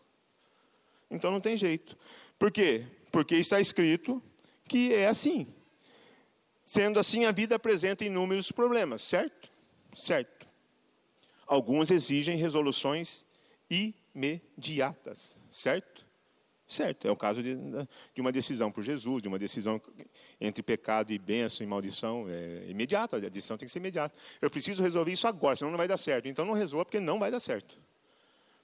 [1.11, 1.95] Então não tem jeito.
[2.39, 2.87] Por quê?
[3.11, 4.23] Porque está escrito
[4.67, 5.47] que é assim.
[6.65, 9.51] Sendo assim, a vida apresenta inúmeros problemas, certo?
[9.93, 10.47] Certo.
[11.47, 13.27] alguns exigem resoluções
[13.69, 16.07] imediatas, certo?
[16.67, 19.81] Certo, é o caso de, de, uma decisão por Jesus, de uma decisão
[20.41, 24.17] entre pecado e bênção e maldição, é imediata, a decisão tem que ser imediata.
[24.41, 26.29] Eu preciso resolver isso agora, senão não vai dar certo.
[26.29, 27.79] Então não resolva, porque não vai dar certo.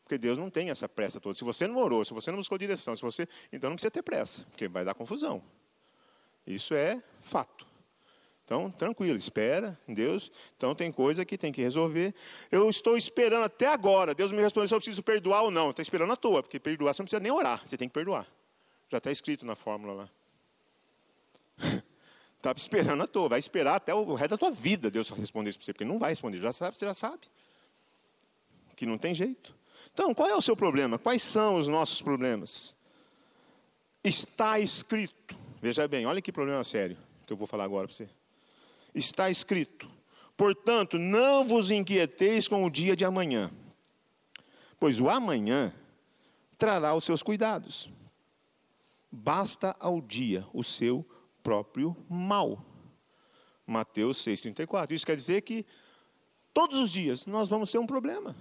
[0.05, 1.35] Porque Deus não tem essa pressa toda.
[1.35, 4.03] Se você não orou, se você não buscou direção, se você, então não precisa ter
[4.03, 5.43] pressa, porque vai dar confusão.
[6.47, 7.68] Isso é fato.
[8.49, 10.33] Então, tranquilo, espera em Deus.
[10.57, 12.15] Então, tem coisa que tem que resolver.
[12.51, 14.15] Eu estou esperando até agora.
[14.15, 15.69] Deus me respondeu se eu preciso perdoar ou não.
[15.69, 18.27] Está esperando à toa, porque perdoar você não precisa nem orar, você tem que perdoar.
[18.89, 21.79] Já está escrito na fórmula lá.
[22.39, 25.59] Estava esperando à toa, vai esperar até o resto da tua vida Deus responder isso
[25.59, 27.21] para você, porque não vai responder, já sabe, você já sabe.
[28.77, 29.55] Que não tem jeito.
[29.93, 30.99] Então, qual é o seu problema?
[30.99, 32.75] Quais são os nossos problemas?
[34.03, 35.37] Está escrito.
[35.61, 38.09] Veja bem, olha que problema sério que eu vou falar agora para você
[38.99, 39.89] está escrito:
[40.37, 43.51] Portanto, não vos inquieteis com o dia de amanhã,
[44.79, 45.75] pois o amanhã
[46.57, 47.89] trará os seus cuidados.
[49.11, 51.05] Basta ao dia o seu
[51.43, 52.65] próprio mal.
[53.67, 54.93] Mateus 6,34.
[54.93, 55.65] Isso quer dizer que
[56.53, 58.37] todos os dias nós vamos ter um problema.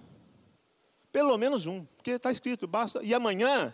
[1.12, 3.02] Pelo menos um, porque está escrito, basta.
[3.04, 3.74] E amanhã,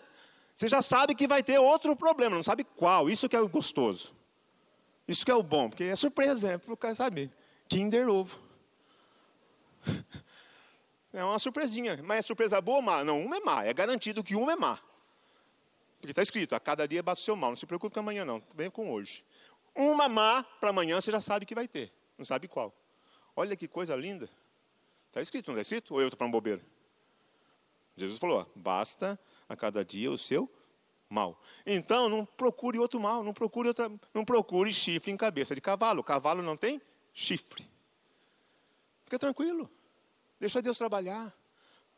[0.54, 3.10] você já sabe que vai ter outro problema, não sabe qual.
[3.10, 4.16] Isso que é gostoso.
[5.08, 7.32] Isso que é o bom, porque é surpresa, é para o cara saber.
[7.68, 8.40] Kinder Ovo.
[11.16, 13.04] É uma surpresinha, mas é surpresa boa ou má?
[13.04, 14.80] Não, uma é má, é garantido que uma é má.
[16.00, 18.26] Porque está escrito, a cada dia basta o seu mal, não se preocupe com amanhã
[18.26, 19.24] não, vem com hoje.
[19.76, 22.74] Uma má para amanhã você já sabe que vai ter, não sabe qual.
[23.36, 24.28] Olha que coisa linda.
[25.10, 25.94] Está escrito, não está escrito?
[25.94, 26.62] Ou eu estou falando bobeira?
[27.96, 30.63] Jesus falou, ó, basta a cada dia o seu mal.
[31.66, 36.04] Então, não procure outro mal, não procure, outra, não procure chifre em cabeça de cavalo.
[36.04, 36.82] Cavalo não tem
[37.14, 37.68] chifre.
[39.06, 39.70] Fica tranquilo.
[40.40, 41.34] Deixa Deus trabalhar.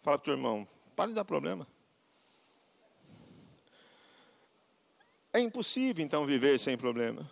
[0.03, 1.65] Fala para o teu irmão, para de dar problema.
[5.33, 7.29] É impossível, então, viver sem problema.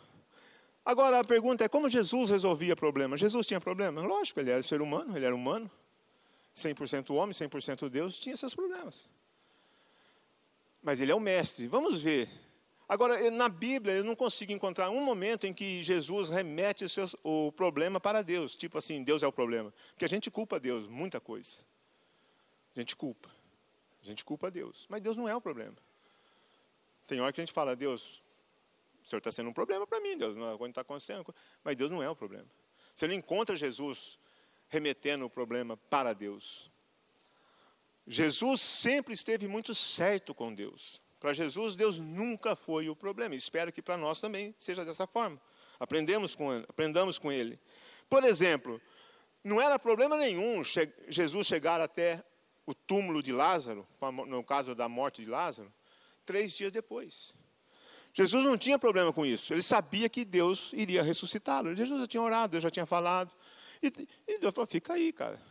[0.86, 3.15] Agora, a pergunta é como Jesus resolvia problema?
[3.15, 4.02] Jesus tinha problema?
[4.02, 5.69] Lógico, ele era ser humano, ele era humano.
[6.56, 9.08] 100% homem, 100% Deus, tinha seus problemas
[10.84, 11.65] mas ele é o mestre.
[11.67, 12.30] Vamos ver.
[12.88, 17.08] Agora, na Bíblia, eu não consigo encontrar um momento em que Jesus remete o, seu,
[17.24, 18.56] o problema para Deus.
[18.56, 19.74] Tipo assim, Deus é o problema.
[19.91, 21.60] Porque a gente culpa Deus, muita coisa.
[22.76, 23.32] A gente culpa.
[24.04, 24.86] A gente culpa Deus.
[24.89, 25.76] Mas Deus não é o problema.
[27.08, 28.22] Tem hora que a gente fala, Deus,
[29.04, 31.34] o Senhor está sendo um problema para mim, Deus, não está acontecendo.
[31.63, 32.48] Mas Deus não é o problema.
[32.93, 34.19] Você não encontra Jesus
[34.67, 36.69] remetendo o problema para Deus.
[38.06, 41.02] Jesus sempre esteve muito certo com Deus.
[41.20, 43.34] Para Jesus, Deus nunca foi o problema.
[43.34, 45.39] Espero que para nós também seja dessa forma.
[45.80, 47.60] Aprendemos com ele, aprendamos com ele.
[48.10, 48.82] Por exemplo,
[49.44, 50.62] não era problema nenhum
[51.08, 52.24] Jesus chegar até
[52.66, 53.88] o túmulo de Lázaro,
[54.28, 55.72] no caso da morte de Lázaro,
[56.26, 57.34] três dias depois.
[58.13, 59.54] Jesus não tinha problema com isso.
[59.54, 61.74] Ele sabia que Deus iria ressuscitá-lo.
[61.74, 63.34] Jesus já tinha orado, Deus já tinha falado.
[63.82, 63.92] E,
[64.28, 65.42] e Deus falou: fica aí, cara.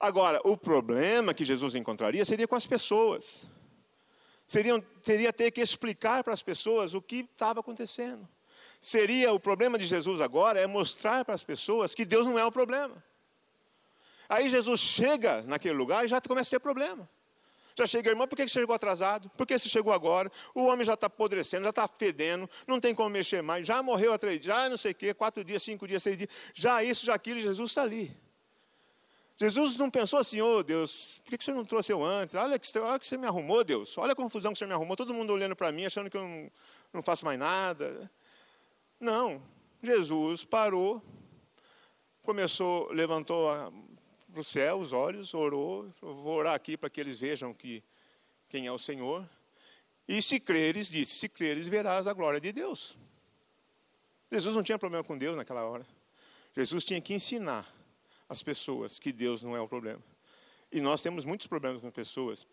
[0.00, 3.46] Agora, o problema que Jesus encontraria seria com as pessoas.
[4.46, 8.26] Seria, seria ter que explicar para as pessoas o que estava acontecendo.
[8.80, 12.44] Seria o problema de Jesus agora é mostrar para as pessoas que Deus não é
[12.44, 13.02] o problema.
[14.28, 17.08] Aí Jesus chega naquele lugar e já começa a ter problema.
[17.74, 19.30] Já chega, irmão, por que você chegou atrasado?
[19.30, 20.30] Por que você chegou agora?
[20.54, 24.12] O homem já está apodrecendo, já está fedendo, não tem como mexer mais, já morreu
[24.12, 26.82] há três dias, já não sei o quê, quatro dias, cinco dias, seis dias, já
[26.82, 28.16] isso, já aquilo, Jesus está ali.
[29.40, 32.34] Jesus não pensou assim, ô oh, Deus, por que você não trouxe eu antes?
[32.34, 33.96] Olha que, olha que você me arrumou, Deus.
[33.96, 34.96] Olha a confusão que você me arrumou.
[34.96, 36.50] Todo mundo olhando para mim, achando que eu não,
[36.94, 38.10] não faço mais nada.
[38.98, 39.40] Não.
[39.80, 41.00] Jesus parou,
[42.24, 43.48] começou, levantou
[44.32, 45.88] para o céu os olhos, orou.
[46.00, 47.80] Vou orar aqui para que eles vejam que,
[48.48, 49.24] quem é o Senhor.
[50.08, 52.96] E se creres, disse, se creres, verás a glória de Deus.
[54.32, 55.86] Jesus não tinha problema com Deus naquela hora.
[56.56, 57.77] Jesus tinha que ensinar
[58.28, 60.02] as pessoas que Deus não é o problema.
[60.70, 62.46] E nós temos muitos problemas com pessoas,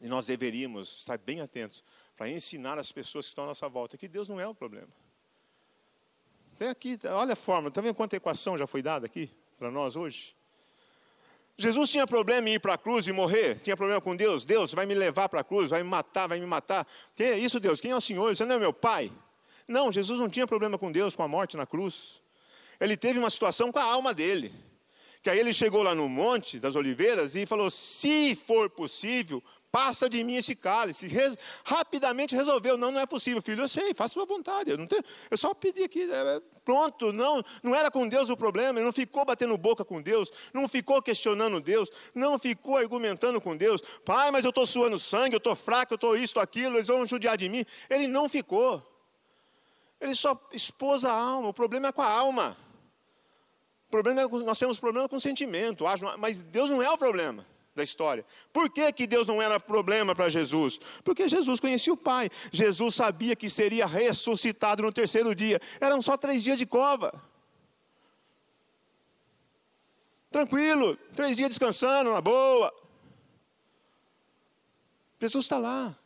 [0.00, 1.82] e nós deveríamos estar bem atentos
[2.16, 4.88] para ensinar as pessoas que estão à nossa volta que Deus não é o problema.
[6.58, 9.96] Vem aqui, olha a forma, está vendo quanta equação já foi dada aqui para nós
[9.96, 10.34] hoje?
[11.58, 13.58] Jesus tinha problema em ir para a cruz e morrer?
[13.60, 14.44] Tinha problema com Deus?
[14.44, 16.86] Deus vai me levar para a cruz, vai me matar, vai me matar.
[17.14, 17.80] Quem é isso, Deus?
[17.80, 18.34] Quem é o Senhor?
[18.34, 19.10] Você não é meu pai?
[19.66, 22.20] Não, Jesus não tinha problema com Deus, com a morte na cruz.
[22.78, 24.52] Ele teve uma situação com a alma dele.
[25.26, 30.08] Que aí ele chegou lá no Monte das Oliveiras e falou: Se for possível, passa
[30.08, 31.08] de mim esse cálice.
[31.08, 34.70] Res, rapidamente resolveu, não, não é possível, filho, eu sei, faça sua vontade.
[34.70, 38.36] Eu, não tenho, eu só pedi aqui, é, pronto, não, não era com Deus o
[38.36, 43.40] problema, ele não ficou batendo boca com Deus, não ficou questionando Deus, não ficou argumentando
[43.40, 43.82] com Deus.
[44.04, 47.04] Pai, mas eu estou suando sangue, eu estou fraco, eu estou isso, aquilo, eles vão
[47.04, 47.66] judiar de mim.
[47.90, 48.80] Ele não ficou.
[50.00, 52.56] Ele só expôs a alma, o problema é com a alma.
[53.96, 55.84] Problema é, nós temos problema com sentimento,
[56.18, 58.26] mas Deus não é o problema da história.
[58.52, 60.78] Por que, que Deus não era problema para Jesus?
[61.02, 62.28] Porque Jesus conhecia o Pai.
[62.52, 65.58] Jesus sabia que seria ressuscitado no terceiro dia.
[65.80, 67.10] Eram só três dias de cova.
[70.30, 72.70] Tranquilo, três dias descansando, na boa.
[75.18, 75.96] Jesus está lá.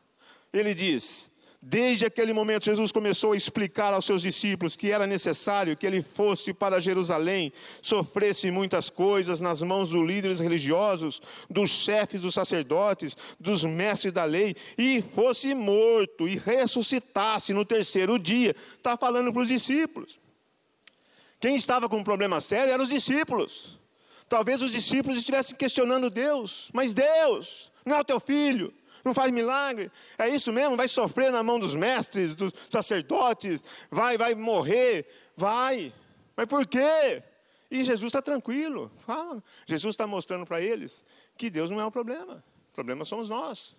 [0.52, 1.29] Ele diz:
[1.62, 6.00] Desde aquele momento, Jesus começou a explicar aos seus discípulos que era necessário que ele
[6.00, 11.20] fosse para Jerusalém, sofresse muitas coisas nas mãos dos líderes religiosos,
[11.50, 18.18] dos chefes dos sacerdotes, dos mestres da lei, e fosse morto e ressuscitasse no terceiro
[18.18, 18.56] dia.
[18.78, 20.18] Está falando para os discípulos.
[21.38, 23.78] Quem estava com um problema sério eram os discípulos.
[24.30, 28.72] Talvez os discípulos estivessem questionando Deus, mas Deus, não é o teu filho,
[29.04, 29.90] não faz milagre.
[30.18, 30.76] É isso mesmo?
[30.76, 35.92] Vai sofrer na mão dos mestres, dos sacerdotes, vai, vai morrer, vai.
[36.36, 37.22] Mas por quê?
[37.70, 38.90] E Jesus está tranquilo.
[39.06, 39.42] Fala.
[39.66, 41.04] Jesus está mostrando para eles
[41.36, 42.44] que Deus não é o problema.
[42.70, 43.76] O problema somos nós.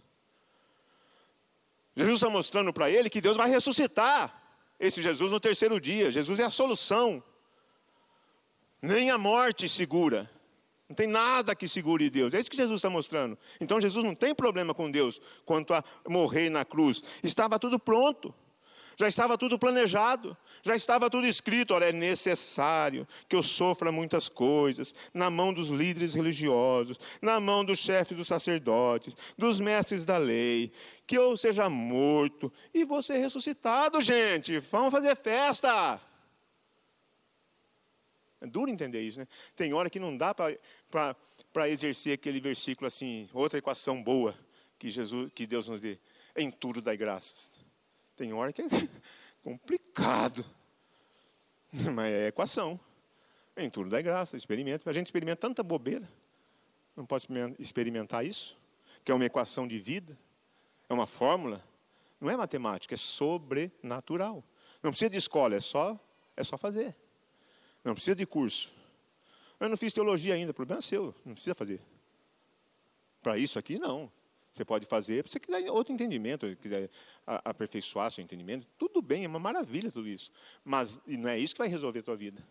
[1.95, 4.41] Jesus está mostrando para ele que Deus vai ressuscitar
[4.79, 6.12] esse Jesus no terceiro dia.
[6.12, 7.23] Jesus é a solução.
[8.81, 10.29] Nem a morte segura.
[10.91, 12.34] Não tem nada que segure Deus.
[12.34, 13.38] É isso que Jesus está mostrando.
[13.62, 17.01] Então Jesus não tem problema com Deus quanto a morrer na cruz.
[17.23, 18.36] Estava tudo pronto.
[18.97, 21.73] Já estava tudo planejado, já estava tudo escrito.
[21.73, 27.63] Olha, é necessário que eu sofra muitas coisas na mão dos líderes religiosos, na mão
[27.63, 30.73] dos chefes dos sacerdotes, dos mestres da lei,
[31.08, 34.60] que eu seja morto e vou ser ressuscitado, gente.
[34.60, 36.01] Vamos fazer festa.
[38.41, 39.27] É duro entender isso, né?
[39.56, 44.36] Tem hora que não dá para exercer aquele versículo assim, outra equação boa
[44.80, 45.99] que Jesus, que Deus nos dê.
[46.36, 47.51] Em tudo dai graças.
[48.15, 48.65] Tem hora que é
[49.43, 50.43] complicado.
[51.93, 52.80] Mas é equação.
[53.56, 54.89] Em tudo dai graças, experimenta.
[54.89, 56.10] A gente experimenta tanta bobeira.
[56.95, 57.27] Não pode
[57.60, 58.58] experimentar isso?
[59.04, 60.17] Que é uma equação de vida,
[60.89, 61.63] é uma fórmula.
[62.19, 64.43] Não é matemática, é sobrenatural.
[64.82, 65.99] Não precisa de escola, é só,
[66.36, 66.95] é só fazer.
[67.84, 68.72] Não precisa de curso.
[69.60, 71.80] Eu não fiz teologia ainda, problema é seu, não precisa fazer.
[73.22, 74.12] Para isso aqui, não.
[74.52, 76.89] Você pode fazer, se você quiser outro entendimento, quiser
[77.26, 80.32] aperfeiçoar seu entendimento, tudo bem, é uma maravilha tudo isso.
[80.63, 82.46] Mas não é isso que vai resolver a tua vida.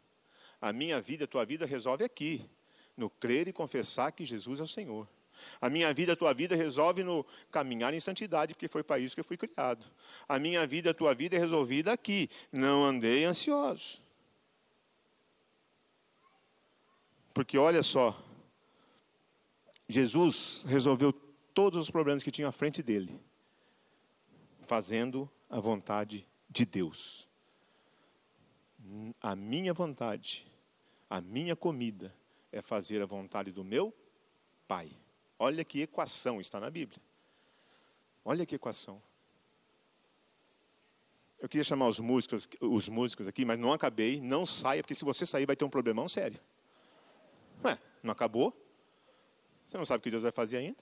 [0.60, 2.48] A minha vida, a tua vida resolve aqui,
[2.96, 5.08] no crer e confessar que Jesus é o Senhor.
[5.60, 9.14] A minha vida, a tua vida resolve no caminhar em santidade, porque foi para isso
[9.14, 9.84] que eu fui criado.
[10.28, 12.28] A minha vida, a tua vida é resolvida aqui.
[12.52, 14.02] Não andei ansioso.
[17.32, 18.20] Porque olha só,
[19.88, 21.12] Jesus resolveu
[21.54, 23.20] todos os problemas que tinha à frente dele,
[24.62, 27.28] fazendo a vontade de Deus.
[29.20, 30.46] A minha vontade,
[31.08, 32.14] a minha comida
[32.52, 33.94] é fazer a vontade do meu
[34.66, 34.90] Pai.
[35.38, 37.00] Olha que equação está na Bíblia.
[38.24, 39.02] Olha que equação.
[41.40, 44.20] Eu queria chamar os músicos, os músicos aqui, mas não acabei.
[44.20, 46.38] Não saia, porque se você sair vai ter um problemão sério.
[47.64, 48.54] Ué, não acabou?
[49.68, 50.78] Você não sabe o que Deus vai fazer ainda?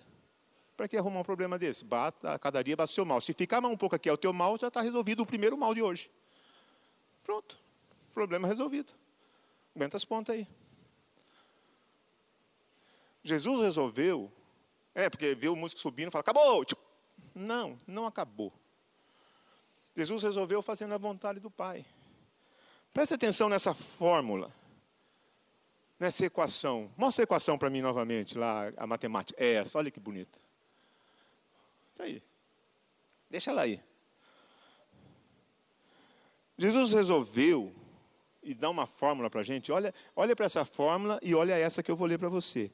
[0.77, 1.85] Para que arrumar um problema desse?
[1.85, 3.21] Bata, cada dia bate o seu mal.
[3.21, 5.59] Se ficar mais um pouco aqui é o teu mal, já está resolvido o primeiro
[5.59, 6.11] mal de hoje.
[7.25, 7.59] Pronto.
[8.15, 8.93] Problema resolvido.
[9.75, 10.47] Aguenta as pontas aí.
[13.23, 14.33] Jesus resolveu.
[14.95, 16.65] É, porque vê o músico subindo e fala, acabou!
[16.65, 16.81] Tipo,
[17.35, 18.53] não, não acabou.
[19.95, 21.85] Jesus resolveu fazendo a vontade do Pai.
[22.95, 24.53] Preste atenção nessa fórmula
[25.99, 26.91] nessa equação.
[26.97, 29.43] Mostra a equação para mim novamente, lá, a matemática.
[29.43, 30.39] É essa, olha que bonita.
[31.91, 32.23] Está aí.
[33.31, 33.81] Deixa ela aí.
[36.57, 37.75] Jesus resolveu
[38.43, 39.71] e dá uma fórmula para a gente.
[39.71, 42.71] Olha, olha para essa fórmula e olha essa que eu vou ler para você.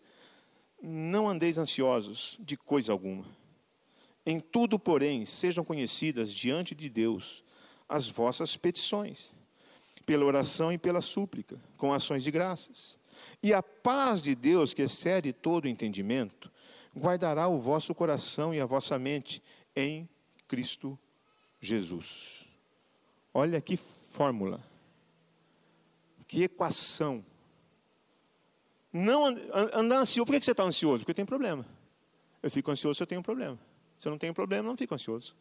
[0.82, 3.26] Não andeis ansiosos de coisa alguma.
[4.26, 7.44] Em tudo, porém, sejam conhecidas diante de Deus
[7.86, 9.32] as vossas petições,
[10.06, 12.98] pela oração e pela súplica, com ações de graças.
[13.42, 16.50] E a paz de Deus, que excede todo entendimento,
[16.96, 19.42] guardará o vosso coração e a vossa mente
[19.74, 20.08] em
[20.46, 20.98] Cristo
[21.60, 22.46] Jesus.
[23.32, 24.62] Olha que fórmula,
[26.26, 27.24] que equação.
[28.92, 30.26] Não andar ansioso.
[30.26, 30.98] Por que você está ansioso?
[30.98, 31.66] Porque eu tenho problema.
[32.40, 33.58] Eu fico ansioso se eu tenho um problema.
[33.98, 35.34] Se eu não tenho problema, não fico ansioso.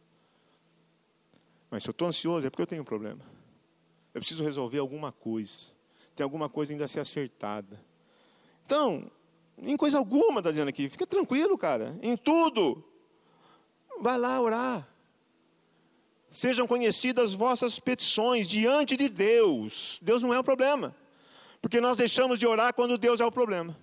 [1.70, 3.24] Mas se eu estou ansioso, é porque eu tenho um problema.
[4.14, 5.73] Eu preciso resolver alguma coisa.
[6.16, 7.80] Tem alguma coisa ainda a ser acertada.
[8.66, 9.10] Então,
[9.58, 11.98] em coisa alguma, está dizendo aqui, fica tranquilo, cara.
[12.02, 12.84] Em tudo.
[14.02, 14.88] Vai lá orar.
[16.30, 20.00] Sejam conhecidas vossas petições diante de Deus.
[20.02, 20.96] Deus não é o problema.
[21.62, 23.78] Porque nós deixamos de orar quando Deus é o problema.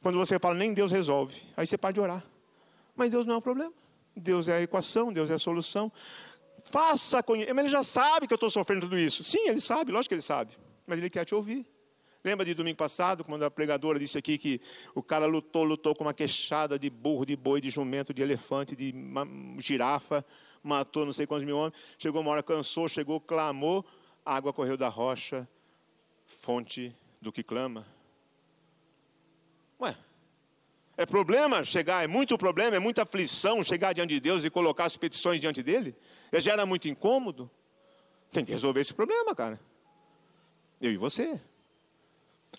[0.00, 1.42] Quando você fala, nem Deus resolve.
[1.56, 2.24] Aí você para de orar.
[2.94, 3.72] Mas Deus não é o problema.
[4.16, 5.92] Deus é a equação, Deus é a solução.
[6.68, 7.52] Faça conhecer.
[7.52, 9.24] Mas ele já sabe que eu estou sofrendo tudo isso.
[9.24, 10.52] Sim, ele sabe, lógico que ele sabe.
[10.86, 11.66] Mas ele quer te ouvir.
[12.22, 14.60] Lembra de domingo passado, quando a pregadora disse aqui que
[14.94, 18.74] o cara lutou, lutou com uma queixada de burro, de boi, de jumento, de elefante,
[18.74, 18.92] de
[19.58, 20.24] girafa,
[20.62, 21.74] matou não sei quantos mil homens.
[21.96, 23.84] Chegou uma hora, cansou, chegou, clamou,
[24.26, 25.48] a água correu da rocha,
[26.26, 27.86] fonte do que clama.
[29.80, 29.96] Ué,
[30.98, 34.84] é problema chegar, é muito problema, é muita aflição chegar diante de Deus e colocar
[34.84, 35.94] as petições diante dele?
[36.32, 37.48] Já gera muito incômodo?
[38.32, 39.60] Tem que resolver esse problema, cara.
[40.80, 41.40] Eu e você.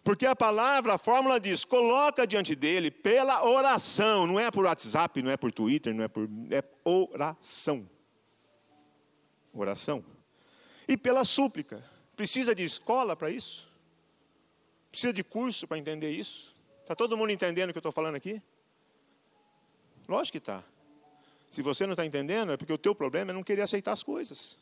[0.05, 5.21] Porque a palavra, a fórmula diz: coloca diante dele pela oração, não é por WhatsApp,
[5.21, 6.29] não é por Twitter, não é por.
[6.49, 7.89] É oração.
[9.53, 10.01] Oração.
[10.87, 11.83] E pela súplica.
[12.15, 13.67] Precisa de escola para isso?
[14.89, 16.57] Precisa de curso para entender isso?
[16.89, 18.41] Está todo mundo entendendo o que eu estou falando aqui?
[20.07, 20.63] Lógico que está.
[21.47, 24.01] Se você não está entendendo, é porque o teu problema é não querer aceitar as
[24.01, 24.57] coisas.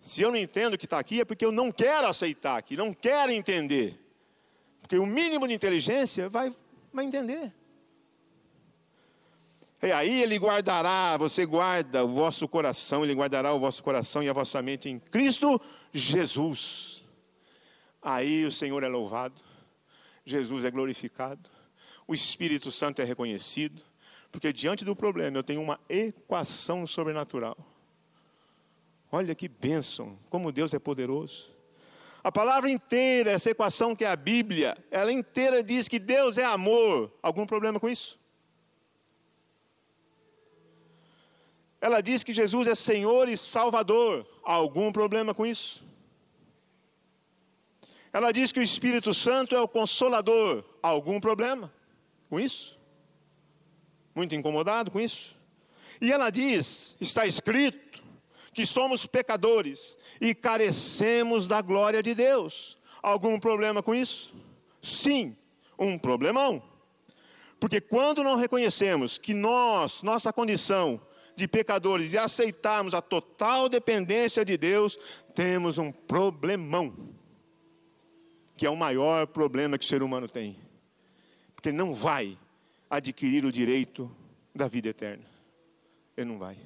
[0.00, 2.76] Se eu não entendo o que está aqui, é porque eu não quero aceitar aqui,
[2.76, 4.00] não quero entender.
[4.80, 6.54] Porque o mínimo de inteligência vai,
[6.92, 7.52] vai entender.
[9.82, 14.28] E aí ele guardará, você guarda o vosso coração, ele guardará o vosso coração e
[14.28, 15.60] a vossa mente em Cristo
[15.92, 17.02] Jesus.
[18.00, 19.47] Aí o Senhor é louvado,
[20.30, 21.50] Jesus é glorificado,
[22.06, 23.82] o Espírito Santo é reconhecido,
[24.30, 27.56] porque diante do problema eu tenho uma equação sobrenatural.
[29.10, 31.50] Olha que bênção, como Deus é poderoso.
[32.22, 36.44] A palavra inteira, essa equação que é a Bíblia, ela inteira diz que Deus é
[36.44, 37.10] amor.
[37.22, 38.18] Algum problema com isso?
[41.80, 44.26] Ela diz que Jesus é Senhor e Salvador.
[44.42, 45.87] Algum problema com isso?
[48.12, 50.64] Ela diz que o Espírito Santo é o Consolador.
[50.82, 51.72] Algum problema
[52.28, 52.78] com isso?
[54.14, 55.36] Muito incomodado com isso?
[56.00, 58.02] E ela diz: está escrito
[58.52, 62.78] que somos pecadores e carecemos da glória de Deus.
[63.02, 64.34] Algum problema com isso?
[64.80, 65.36] Sim,
[65.78, 66.62] um problemão.
[67.60, 71.00] Porque quando não reconhecemos que nós, nossa condição
[71.36, 74.98] de pecadores e aceitarmos a total dependência de Deus,
[75.34, 77.16] temos um problemão.
[78.58, 80.58] Que é o maior problema que o ser humano tem.
[81.54, 82.36] Porque não vai
[82.90, 84.14] adquirir o direito
[84.54, 85.24] da vida eterna.
[86.14, 86.58] Ele não vai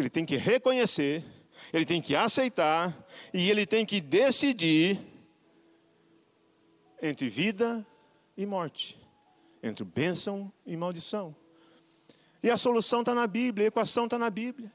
[0.00, 1.24] que ele tem que reconhecer,
[1.72, 2.96] ele tem que aceitar
[3.34, 4.98] e ele tem que decidir
[7.02, 7.86] entre vida
[8.36, 8.98] e morte,
[9.62, 11.34] entre bênção e maldição.
[12.42, 14.72] E a solução está na Bíblia, a equação está na Bíblia.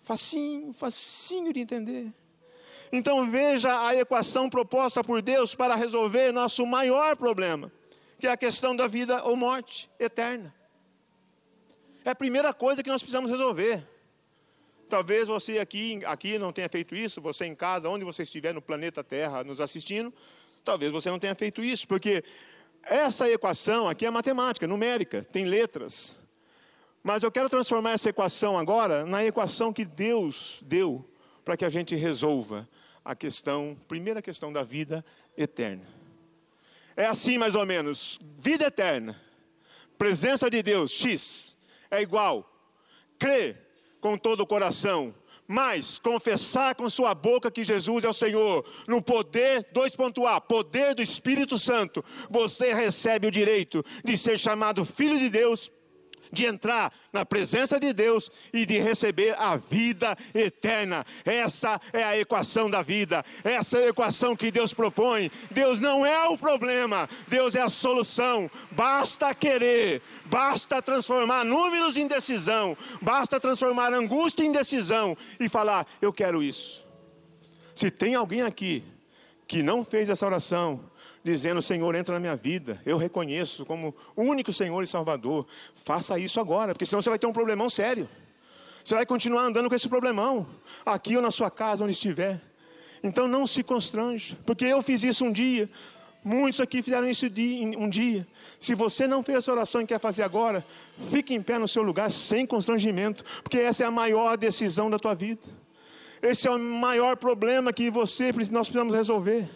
[0.00, 2.12] Facinho, facinho de entender.
[2.90, 7.70] Então veja a equação proposta por Deus para resolver nosso maior problema,
[8.18, 10.54] que é a questão da vida ou morte eterna.
[12.04, 13.86] É a primeira coisa que nós precisamos resolver.
[14.88, 18.62] Talvez você aqui, aqui não tenha feito isso, você em casa, onde você estiver no
[18.62, 20.12] planeta Terra nos assistindo,
[20.64, 22.24] talvez você não tenha feito isso, porque
[22.82, 26.18] essa equação aqui é matemática, numérica, tem letras.
[27.02, 31.04] Mas eu quero transformar essa equação agora na equação que Deus deu
[31.44, 32.66] para que a gente resolva
[33.08, 35.02] a questão, primeira questão da vida
[35.34, 35.88] eterna.
[36.94, 39.18] É assim mais ou menos, vida eterna,
[39.96, 41.56] presença de Deus, X,
[41.90, 42.46] é igual,
[43.18, 43.66] crer
[43.98, 45.14] com todo o coração,
[45.46, 51.00] mas confessar com sua boca que Jesus é o Senhor, no poder, 2.A, poder do
[51.00, 55.72] Espírito Santo, você recebe o direito de ser chamado filho de Deus
[56.32, 61.04] de entrar na presença de Deus e de receber a vida eterna.
[61.24, 65.30] Essa é a equação da vida, essa é a equação que Deus propõe.
[65.50, 68.50] Deus não é o problema, Deus é a solução.
[68.70, 76.12] Basta querer, basta transformar números em decisão, basta transformar angústia em decisão e falar: Eu
[76.12, 76.86] quero isso.
[77.74, 78.82] Se tem alguém aqui
[79.46, 80.84] que não fez essa oração,
[81.28, 85.46] dizendo: Senhor, entra na minha vida, eu reconheço como único Senhor e Salvador.
[85.84, 88.08] Faça isso agora, porque senão você vai ter um problemão sério.
[88.84, 90.46] Você vai continuar andando com esse problemão,
[90.84, 92.40] aqui ou na sua casa, onde estiver.
[93.02, 95.70] Então não se constrange, porque eu fiz isso um dia,
[96.24, 97.26] Muitos aqui fizeram isso
[97.78, 98.26] um dia.
[98.58, 100.64] Se você não fez essa oração e quer fazer agora,
[101.10, 104.98] fique em pé no seu lugar sem constrangimento, porque essa é a maior decisão da
[104.98, 105.40] tua vida.
[106.20, 109.48] Esse é o maior problema que você nós precisamos resolver.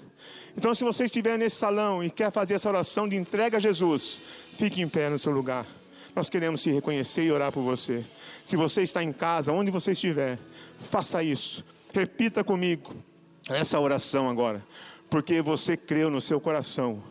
[0.56, 4.20] Então, se você estiver nesse salão e quer fazer essa oração de entrega a Jesus,
[4.58, 5.66] fique em pé no seu lugar.
[6.14, 8.04] Nós queremos se reconhecer e orar por você.
[8.44, 10.38] Se você está em casa, onde você estiver,
[10.78, 11.64] faça isso.
[11.92, 12.92] Repita comigo
[13.48, 14.64] essa oração agora,
[15.08, 17.02] porque você creu no seu coração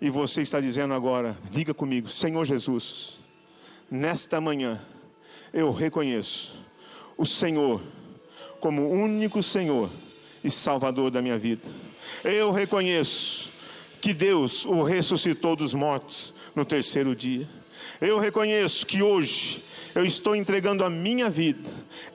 [0.00, 3.20] e você está dizendo agora: diga comigo, Senhor Jesus,
[3.90, 4.80] nesta manhã
[5.52, 6.58] eu reconheço
[7.16, 7.80] o Senhor
[8.60, 9.90] como único Senhor
[10.42, 11.68] e Salvador da minha vida.
[12.24, 13.50] Eu reconheço
[14.00, 17.48] que Deus o ressuscitou dos mortos no terceiro dia.
[18.00, 19.62] Eu reconheço que hoje
[19.94, 21.68] eu estou entregando a minha vida.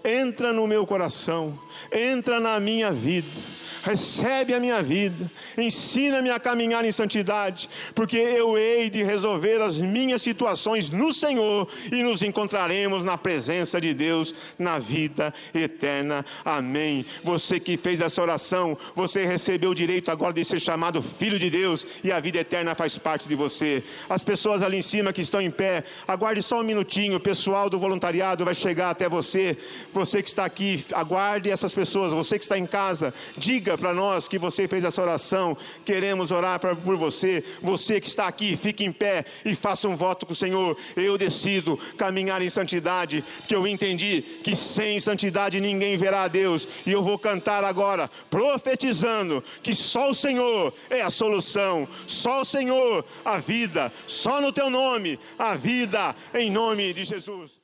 [0.04, 1.58] Entra no meu coração,
[1.92, 3.57] entra na minha vida
[3.88, 9.78] recebe a minha vida, ensina-me a caminhar em santidade, porque eu hei de resolver as
[9.78, 16.26] minhas situações no Senhor e nos encontraremos na presença de Deus na vida eterna.
[16.44, 17.06] Amém.
[17.24, 21.50] Você que fez essa oração, você recebeu o direito agora de ser chamado filho de
[21.50, 23.82] Deus e a vida eterna faz parte de você.
[24.10, 27.70] As pessoas ali em cima que estão em pé, aguarde só um minutinho, o pessoal
[27.70, 29.58] do voluntariado vai chegar até você.
[29.94, 34.28] Você que está aqui, aguarde essas pessoas, você que está em casa, diga para nós
[34.28, 35.58] que você fez essa oração.
[35.86, 37.44] Queremos orar pra, por você.
[37.62, 40.78] Você que está aqui, fique em pé e faça um voto com o Senhor.
[40.96, 46.68] Eu decido caminhar em santidade, porque eu entendi que sem santidade ninguém verá a Deus.
[46.86, 52.46] E eu vou cantar agora, profetizando que só o Senhor é a solução, só o
[52.46, 57.58] Senhor a vida, só no teu nome a vida, em nome de Jesus.